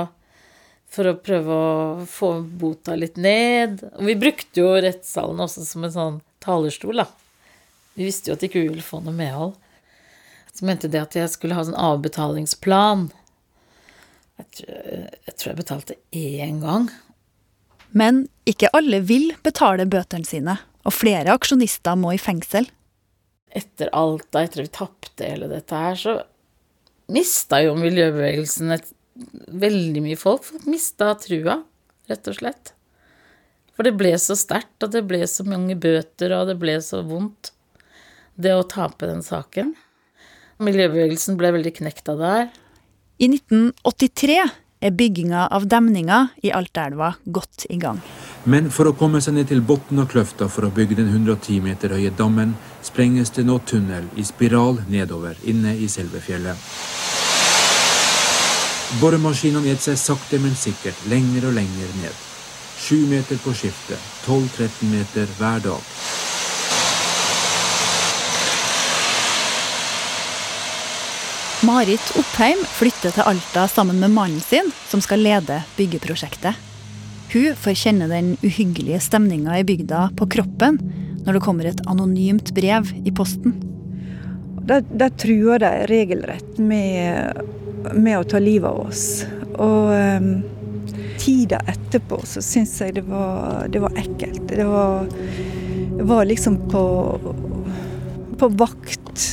for 0.93 1.09
å 1.09 1.17
prøve 1.25 1.57
å 1.57 2.07
få 2.09 2.35
bota 2.45 2.99
litt 3.01 3.17
ned. 3.17 3.81
Og 3.97 4.11
vi 4.11 4.19
brukte 4.21 4.61
jo 4.61 4.75
rettssalen 4.77 5.41
også 5.41 5.65
som 5.65 5.89
en 5.89 5.97
sånn 5.97 6.21
talerstol, 6.45 7.01
da. 7.01 7.09
Vi 7.97 8.05
visste 8.09 8.29
jo 8.29 8.37
at 8.37 8.45
ikke 8.45 8.61
vi 8.61 8.69
ville 8.75 8.85
få 8.85 9.01
noe 9.01 9.17
medhold. 9.17 9.57
Så 10.53 10.67
mente 10.69 10.91
de 10.93 11.01
at 11.01 11.17
jeg 11.17 11.31
skulle 11.33 11.57
ha 11.57 11.65
sånn 11.65 11.79
avbetalingsplan. 11.81 13.09
Jeg 14.41 14.49
tror, 14.59 15.09
jeg 15.29 15.35
tror 15.37 15.51
jeg 15.51 15.61
betalte 15.63 15.99
én 16.13 16.61
gang. 16.65 16.91
Men 17.97 18.27
ikke 18.49 18.71
alle 18.77 19.03
vil 19.05 19.33
betale 19.45 19.87
bøtene 19.89 20.29
sine, 20.29 20.57
og 20.83 20.97
flere 20.97 21.35
aksjonister 21.37 21.97
må 22.01 22.15
i 22.17 22.21
fengsel. 22.21 22.67
Etter 23.53 23.93
Alta, 23.97 24.43
etter 24.43 24.63
at 24.63 24.67
vi 24.67 24.77
tapte 24.79 25.29
hele 25.29 25.49
dette 25.51 25.77
her, 25.77 25.99
så 26.01 26.15
mista 27.13 27.61
jo 27.63 27.75
miljøbevegelsen 27.77 28.73
et, 28.77 28.89
veldig 29.53 30.01
mye 30.07 30.17
folk. 30.17 30.45
Folk 30.49 30.65
mista 30.73 31.11
trua, 31.21 31.59
rett 32.09 32.29
og 32.33 32.39
slett. 32.39 32.73
For 33.77 33.85
det 33.85 33.93
ble 34.01 34.15
så 34.21 34.37
sterkt, 34.39 34.79
og 34.85 34.93
det 34.95 35.05
ble 35.09 35.21
så 35.29 35.45
mange 35.49 35.77
bøter, 35.77 36.33
og 36.37 36.49
det 36.49 36.57
ble 36.61 36.79
så 36.85 37.03
vondt, 37.05 37.53
det 38.41 38.55
å 38.57 38.65
tape 38.69 39.09
den 39.09 39.21
saken. 39.25 39.75
Miljøbevegelsen 40.63 41.39
ble 41.41 41.53
veldig 41.57 41.73
knekt 41.81 42.11
av 42.13 42.21
det 42.21 42.33
her. 42.37 42.51
I 43.23 43.29
1983 43.31 44.39
er 44.83 44.95
bygginga 44.99 45.47
av 45.55 45.67
demninga 45.71 46.25
i 46.43 46.51
Altaelva 46.55 47.15
godt 47.25 47.67
i 47.71 47.79
gang. 47.83 48.01
Men 48.45 48.73
for 48.75 48.91
å 48.91 48.95
komme 48.99 49.21
seg 49.23 49.37
ned 49.37 49.51
til 49.53 49.63
bunnen 49.63 50.03
av 50.03 50.09
kløfta 50.11 50.49
for 50.51 50.67
å 50.67 50.73
bygge 50.75 50.99
den 50.99 51.13
110 51.13 51.63
meter 51.63 51.95
høye 51.95 52.11
dammen, 52.19 52.57
sprenges 52.83 53.31
det 53.37 53.47
nå 53.47 53.61
tunnel 53.69 54.09
i 54.19 54.27
spiral 54.27 54.83
nedover 54.91 55.39
inne 55.47 55.77
i 55.79 55.87
selve 55.91 56.23
fjellet. 56.25 56.59
Boremaskinene 59.01 59.71
gir 59.71 59.79
seg 59.81 59.97
sakte, 59.97 60.41
men 60.43 60.59
sikkert 60.59 61.07
lenger 61.09 61.47
og 61.49 61.57
lenger 61.57 61.95
ned. 62.03 62.19
Sju 62.83 63.07
meter 63.09 63.39
på 63.41 63.55
skiftet, 63.57 64.11
12-13 64.27 64.91
meter 64.91 65.31
hver 65.39 65.63
dag. 65.65 65.95
Marit 71.63 72.03
Oppheim 72.19 72.59
flytter 72.67 73.13
til 73.15 73.23
Alta 73.23 73.69
sammen 73.71 74.01
med 74.03 74.11
mannen 74.11 74.41
sin, 74.43 74.73
som 74.91 74.99
skal 74.99 75.21
lede 75.23 75.61
byggeprosjektet. 75.77 76.57
Hun 77.31 77.55
får 77.55 77.77
kjenne 77.79 78.09
den 78.11 78.33
uhyggelige 78.43 78.99
stemninga 79.05 79.61
i 79.61 79.67
bygda 79.69 80.09
på 80.19 80.27
kroppen 80.35 80.81
når 81.23 81.37
det 81.37 81.43
kommer 81.45 81.69
et 81.71 81.83
anonymt 81.87 82.51
brev 82.57 82.91
i 83.07 83.13
posten. 83.15 83.55
Da 84.67 85.09
truer 85.23 85.63
de 85.63 85.71
regelrett 85.87 86.59
med, 86.59 87.39
med, 87.95 88.17
å 88.19 88.27
ta 88.27 88.43
livet 88.43 88.67
av 88.67 88.83
oss. 88.89 89.05
Og 89.55 89.95
um, 89.95 90.29
tida 91.23 91.63
etterpå 91.71 92.19
så 92.27 92.43
syns 92.43 92.75
jeg 92.83 92.99
det 92.99 93.07
var, 93.07 93.71
det 93.71 93.85
var 93.87 93.95
ekkelt. 94.03 94.43
Det 94.51 94.67
var, 94.67 95.07
var 96.11 96.27
liksom 96.27 96.59
på, 96.75 96.85
på 98.43 98.51
vakt 98.59 99.29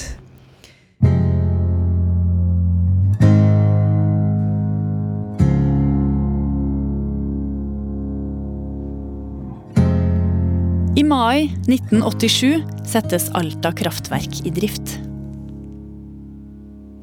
mai 11.10 11.50
1987 11.68 12.64
settes 12.88 13.30
Alta 13.38 13.72
kraftverk 13.74 14.44
i 14.46 14.54
drift. 14.54 14.98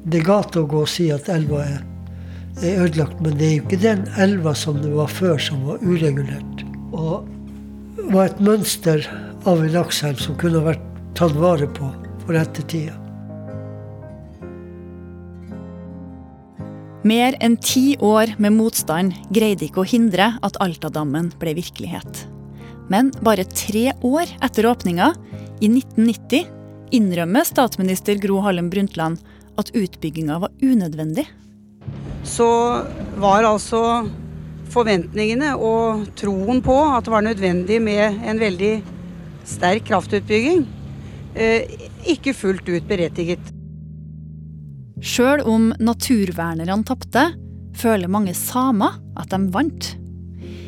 Det 0.07 0.21
er 0.21 0.27
galt 0.27 0.55
å 0.55 0.63
gå 0.69 0.85
og 0.85 0.91
si 0.91 1.09
at 1.11 1.27
elva 1.31 1.63
er, 1.65 1.81
er, 2.61 2.85
ødelagt, 2.85 3.19
men 3.23 3.35
det 3.39 3.47
er 3.47 3.55
jo 3.57 3.65
ikke 3.65 3.81
den 3.81 4.05
elva 4.23 4.53
som 4.55 4.79
det 4.79 4.93
var 4.93 5.11
før, 5.11 5.35
som 5.41 5.65
var 5.67 5.83
uregulert. 5.83 6.63
Og 6.95 7.27
var 8.13 8.29
et 8.29 8.39
mønster 8.39 9.03
av 9.47 9.59
en 9.59 9.73
lakseelv 9.73 10.23
som 10.23 10.37
kunne 10.39 10.63
vært 10.63 10.85
tatt 11.17 11.35
vare 11.35 11.67
på 11.67 11.89
for 12.23 12.39
ettertida. 12.39 12.95
Mer 17.07 17.37
enn 17.43 17.55
ti 17.63 17.95
år 18.03 18.33
med 18.41 18.55
motstand 18.55 19.15
greide 19.31 19.67
ikke 19.67 19.83
å 19.83 19.87
hindre 19.87 20.33
at 20.43 20.57
Altadammen 20.63 21.29
ble 21.39 21.53
virkelighet. 21.59 22.25
Men 22.91 23.11
bare 23.25 23.47
tre 23.51 23.91
år 24.05 24.29
etter 24.43 24.69
åpninga, 24.69 25.13
i 25.59 25.67
1990, 25.71 26.45
innrømmer 26.93 27.47
statsminister 27.47 28.19
Gro 28.21 28.39
Harlem 28.45 28.69
Brundtland 28.71 29.19
at 29.57 29.73
utbygginga 29.75 30.37
var 30.43 30.53
unødvendig. 30.61 31.25
Så 32.27 32.47
var 33.17 33.47
altså 33.47 33.81
forventningene 34.71 35.55
og 35.55 36.07
troen 36.19 36.61
på 36.63 36.75
at 36.91 37.07
det 37.07 37.13
var 37.13 37.25
nødvendig 37.25 37.79
med 37.83 38.21
en 38.27 38.39
veldig 38.39 38.73
sterk 39.47 39.87
kraftutbygging, 39.87 40.65
eh, 41.35 41.63
ikke 42.05 42.35
fullt 42.35 42.67
ut 42.69 42.87
berettiget. 42.87 43.53
Sjøl 45.01 45.43
om 45.45 45.71
naturvernerne 45.79 46.83
tapte, 46.87 47.29
føler 47.77 48.09
mange 48.09 48.33
samer 48.33 48.97
at 49.17 49.29
de 49.31 49.39
vant. 49.53 49.93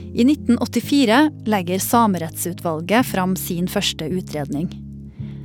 I 0.10 0.24
1984 0.26 1.32
legger 1.45 1.80
Samerettsutvalget 1.80 3.06
fram 3.06 3.36
sin 3.38 3.67
første 3.69 4.08
utredning. 4.10 4.72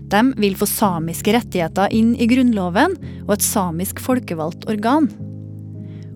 De 0.08 0.20
vil 0.40 0.56
få 0.56 0.66
samiske 0.68 1.34
rettigheter 1.36 1.92
inn 1.92 2.14
i 2.16 2.28
Grunnloven 2.30 2.94
og 3.26 3.34
et 3.36 3.44
samisk 3.44 4.00
folkevalgt 4.00 4.64
organ. 4.72 5.10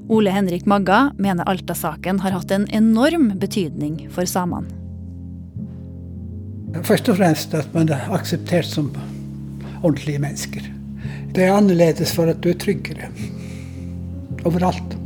Ole 0.09 0.33
Henrik 0.33 0.65
Magga 0.65 1.11
mener 1.21 1.45
Alta-saken 1.45 2.23
har 2.25 2.33
hatt 2.39 2.55
en 2.55 2.65
enorm 2.73 3.35
betydning 3.41 4.07
for 4.15 4.25
samene. 4.25 4.73
Først 6.85 7.09
og 7.13 7.19
fremst 7.21 7.57
at 7.57 7.69
man 7.77 7.91
er 7.93 8.09
akseptert 8.17 8.69
som 8.69 8.89
ordentlige 9.83 10.21
mennesker. 10.25 10.65
Det 11.37 11.45
er 11.45 11.57
annerledes 11.57 12.15
for 12.17 12.33
at 12.33 12.41
du 12.41 12.49
er 12.53 12.61
tryggere 12.61 13.13
overalt. 14.49 14.97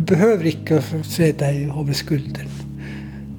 Du 0.00 0.06
behøver 0.08 0.46
ikke 0.48 0.78
å 0.80 0.98
se 1.04 1.26
deg 1.36 1.74
over 1.76 1.92
skulderen. 1.92 2.52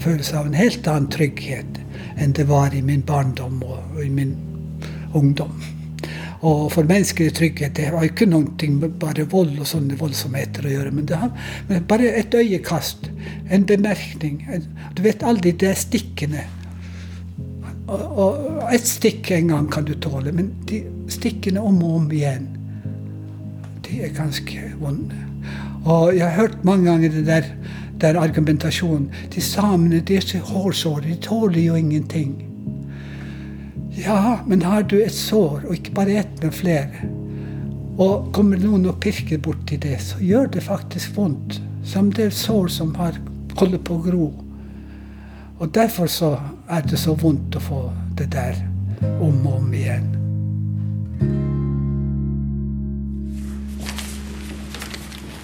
Følelse 0.04 0.36
av 0.38 0.46
en 0.46 0.54
helt 0.54 0.86
annen 0.86 1.08
trygghet 1.10 1.80
enn 2.22 2.36
det 2.38 2.44
var 2.52 2.76
i 2.78 2.84
min 2.86 3.02
barndom 3.02 3.64
og 3.66 3.98
i 4.04 4.10
min 4.14 4.36
ungdom. 5.18 5.56
Og 6.46 6.68
for 6.70 6.86
menneskelig 6.86 7.34
trygghet 7.40 7.74
det 7.80 7.88
har 7.90 8.06
ikke 8.06 8.28
noe 8.30 8.70
med 8.76 8.94
bare 9.02 9.26
vold 9.32 9.56
og 9.58 9.72
sånne 9.72 9.98
voldsomheter 9.98 10.68
å 10.70 10.76
gjøre. 10.76 10.92
Men 11.00 11.10
det 11.10 11.18
har 11.24 11.34
men 11.66 11.90
bare 11.90 12.14
et 12.20 12.38
øyekast, 12.38 13.10
en 13.50 13.66
bemerkning. 13.66 14.46
Du 14.94 15.02
vet 15.02 15.26
alle 15.26 15.56
de 15.66 15.74
stikkene. 15.74 16.46
Og, 17.88 18.06
og 18.06 18.62
ett 18.70 18.86
stikk 18.86 19.34
en 19.34 19.50
gang 19.56 19.74
kan 19.74 19.90
du 19.90 19.96
tåle, 19.98 20.30
men 20.30 20.54
de 20.70 20.84
stikkene 21.10 21.66
om 21.66 21.82
og 21.82 22.00
om 22.04 22.08
igjen, 22.14 22.52
de 23.90 24.06
er 24.06 24.14
ganske 24.14 24.76
vonde. 24.78 25.31
Og 25.86 26.16
jeg 26.16 26.26
har 26.28 26.38
hørt 26.38 26.64
mange 26.66 26.86
ganger 26.92 27.10
det 27.10 27.26
der, 27.26 27.50
der 28.02 28.20
argumentasjonen. 28.22 29.10
De 29.34 29.42
samene 29.42 30.00
de 30.00 30.16
er 30.16 30.26
så 30.26 30.38
hårsåre, 30.38 31.04
de 31.08 31.18
tåler 31.22 31.62
jo 31.62 31.76
ingenting. 31.76 32.36
Ja, 33.98 34.40
men 34.48 34.62
har 34.62 34.82
du 34.82 34.98
et 35.02 35.14
sår, 35.14 35.66
og 35.68 35.74
ikke 35.76 35.96
bare 35.98 36.22
ett, 36.22 36.38
men 36.42 36.54
flere, 36.56 37.10
og 37.98 38.32
kommer 38.34 38.58
noen 38.58 38.88
og 38.88 39.02
pirker 39.04 39.42
borti 39.44 39.78
det, 39.82 39.98
så 40.02 40.22
gjør 40.24 40.48
det 40.54 40.64
faktisk 40.64 41.18
vondt. 41.18 41.60
Som 41.84 42.12
det 42.14 42.30
er 42.30 42.36
sår 42.36 42.70
som 42.70 42.94
har 42.96 43.18
holder 43.60 43.82
på 43.84 43.98
å 43.98 44.06
gro. 44.06 44.26
Og 45.62 45.74
derfor 45.76 46.10
så 46.10 46.32
er 46.70 46.86
det 46.88 47.00
så 47.00 47.16
vondt 47.18 47.58
å 47.58 47.62
få 47.62 47.84
det 48.18 48.32
der 48.34 48.58
om 49.22 49.46
og 49.46 49.60
om 49.60 49.74
igjen. 49.74 50.31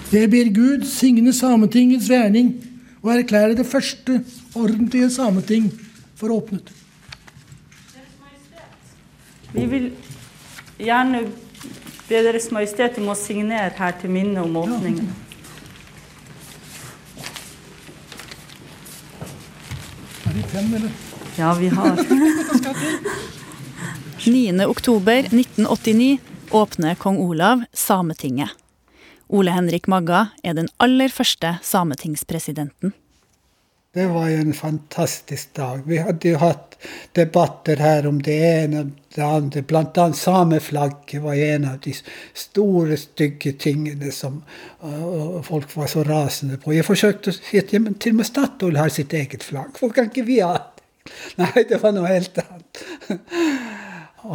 Jeg 0.08 0.30
ber 0.32 0.48
Gud 0.56 0.84
signe 0.88 1.32
Sametingets 1.36 2.06
gjerning 2.08 2.54
og 3.02 3.10
erklære 3.12 3.56
det 3.58 3.66
første 3.68 4.22
ordentlige 4.56 5.10
sameting 5.12 5.66
for 6.16 6.32
åpnet. 6.32 6.70
Vi 9.52 9.66
vil 9.68 9.90
gjerne 10.78 11.20
be 12.08 12.22
Deres 12.24 12.48
Majestet 12.56 12.96
om 13.02 13.10
å 13.12 13.16
signere 13.20 13.72
her 13.76 13.92
til 14.00 14.10
minne 14.14 14.40
om 14.44 14.56
åpningen. 14.56 15.10
Er 20.24 20.38
vi 20.38 20.46
fem, 20.54 20.70
eller? 20.78 20.92
Ja, 21.36 21.52
vi 21.58 21.68
har. 21.68 22.00
9.10.1989 24.28 26.16
åpner 26.56 26.96
kong 26.96 27.20
Olav 27.28 27.68
Sametinget. 27.72 28.56
Ole 29.28 29.52
Henrik 29.52 29.88
Magga 29.88 30.30
er 30.42 30.56
den 30.56 30.70
aller 30.80 31.12
første 31.12 31.58
sametingspresidenten. 31.62 32.94
Det 33.94 34.04
var 34.06 34.28
jo 34.28 34.40
en 34.40 34.54
fantastisk 34.54 35.54
dag. 35.56 35.80
Vi 35.88 35.96
hadde 35.98 36.28
jo 36.28 36.38
hatt 36.38 36.76
debatter 37.16 37.80
her 37.80 38.06
om 38.06 38.20
det 38.22 38.36
ene 38.44 38.82
og 38.84 38.90
det 39.16 39.24
andre. 39.24 39.62
Blant 39.66 39.98
annet 39.98 40.20
sameflagget 40.20 41.22
var 41.24 41.40
en 41.40 41.64
av 41.72 41.78
de 41.84 41.94
store, 42.36 42.98
stygge 43.00 43.54
tingene 43.58 44.12
som 44.14 44.42
uh, 44.84 45.40
folk 45.44 45.72
var 45.76 45.88
så 45.90 46.04
rasende 46.06 46.60
på. 46.62 46.76
Jeg 46.76 46.86
forsøkte 46.86 47.32
å 47.32 47.38
si 47.38 47.60
at 47.60 47.72
til 47.72 47.88
og 47.88 48.20
med 48.20 48.28
Statoil 48.28 48.80
har 48.80 48.92
sitt 48.92 49.16
eget 49.16 49.44
flagg. 49.44 49.72
Hvorfor 49.72 49.96
kan 49.96 50.12
ikke 50.12 50.28
vi 50.28 50.42
ha 50.44 50.54
det? 50.56 50.84
Nei, 51.40 51.64
det 51.68 51.80
var 51.82 51.94
noe 51.96 52.10
helt 52.10 52.38
annet. 52.42 52.84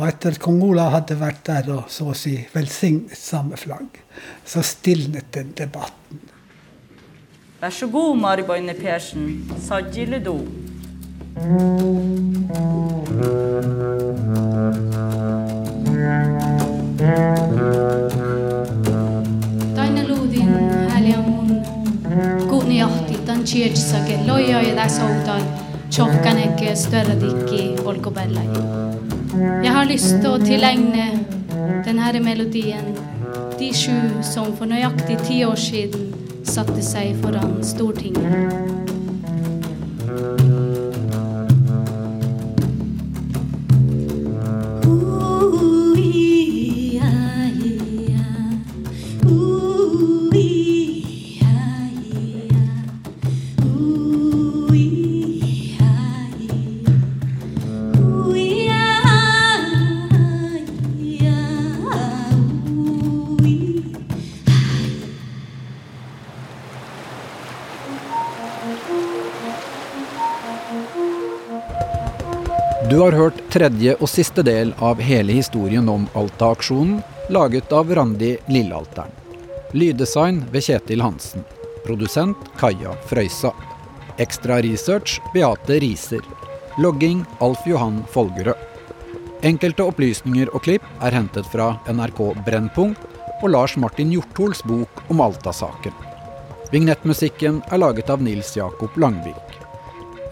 Og 0.04 0.10
etter 0.12 0.36
Kongola 0.36 0.90
hadde 0.92 1.16
vært 1.16 1.46
der 1.48 1.68
og 1.72 1.86
så 1.88 2.10
å 2.12 2.14
si 2.18 2.34
velsignet 2.52 3.16
samme 3.16 3.56
flagg, 3.56 4.02
så 4.44 4.60
stilnet 4.60 5.30
den 5.32 5.54
debatten. 5.56 6.20
Vær 7.62 7.72
så 7.72 7.88
god, 7.88 8.20
Mariboine 8.20 8.76
Persen. 8.76 9.30
Sajjiledo. 9.64 10.36
Tantjersake, 23.24 24.18
loja 24.28 24.62
i 24.62 24.70
ja 24.70 24.76
tässä 24.76 25.06
outal, 25.06 25.42
tjohkaneke, 25.90 26.76
störradikki, 26.76 27.76
olkopelläji. 27.86 29.03
Jeg 29.34 29.72
har 29.74 29.88
lyst 29.90 30.20
til 30.22 30.30
å 30.30 30.42
tilegne 30.42 31.08
denne 31.86 32.20
melodien 32.22 32.92
de 33.58 33.72
sju 33.74 34.22
som 34.22 34.52
for 34.60 34.70
nøyaktig 34.70 35.18
ti 35.26 35.40
år 35.48 35.58
siden 35.58 36.12
satte 36.46 36.84
seg 36.86 37.18
foran 37.24 37.58
Stortinget. 37.66 38.73
Tredje 73.54 73.94
og 74.02 74.10
siste 74.10 74.42
del 74.46 74.72
av 74.82 75.02
hele 75.04 75.36
historien 75.38 75.86
om 75.90 76.08
Alta-aksjonen, 76.18 77.02
laget 77.30 77.70
av 77.76 77.92
Randi 77.94 78.32
Lillealteren. 78.50 79.12
Lyddesign 79.78 80.40
ved 80.54 80.66
Kjetil 80.66 81.04
Hansen. 81.06 81.46
Produsent 81.86 82.50
Kaja 82.58 82.96
Frøysa. 83.10 83.52
Ekstra 84.22 84.58
research 84.66 85.20
Beate 85.36 85.78
Riser. 85.84 86.26
Logging 86.82 87.22
Alf 87.46 87.62
Johan 87.70 88.02
Folgerød. 88.14 88.58
Enkelte 89.46 89.86
opplysninger 89.86 90.50
og 90.56 90.64
klipp 90.66 90.86
er 91.04 91.14
hentet 91.14 91.46
fra 91.52 91.76
NRK 91.86 92.22
Brennpunkt 92.48 93.10
og 93.42 93.50
Lars 93.54 93.76
Martin 93.78 94.14
Hjorthols 94.16 94.64
bok 94.66 95.04
om 95.14 95.22
Alta-saken. 95.22 95.94
Vignettmusikken 96.74 97.62
er 97.70 97.86
laget 97.86 98.10
av 98.10 98.24
Nils 98.24 98.56
Jakob 98.58 98.98
Langvik. 98.98 99.53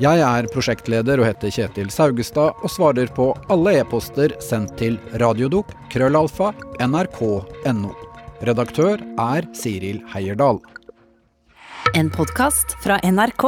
Jeg 0.01 0.17
er 0.25 0.47
prosjektleder 0.49 1.21
og 1.21 1.27
heter 1.27 1.51
Kjetil 1.53 1.91
Saugestad 1.93 2.63
og 2.65 2.71
svarer 2.73 3.11
på 3.13 3.27
alle 3.53 3.75
e-poster 3.83 4.33
sendt 4.41 4.73
til 4.79 4.95
radiodok 5.21 5.69
krøllalfa 5.93 6.47
nrk.no. 6.81 7.91
Redaktør 8.41 9.03
er 9.21 9.45
Siril 9.53 10.01
Heierdal. 10.09 10.57
En 11.93 12.09
podkast 12.09 12.73
fra 12.81 12.97
NRK. 13.05 13.45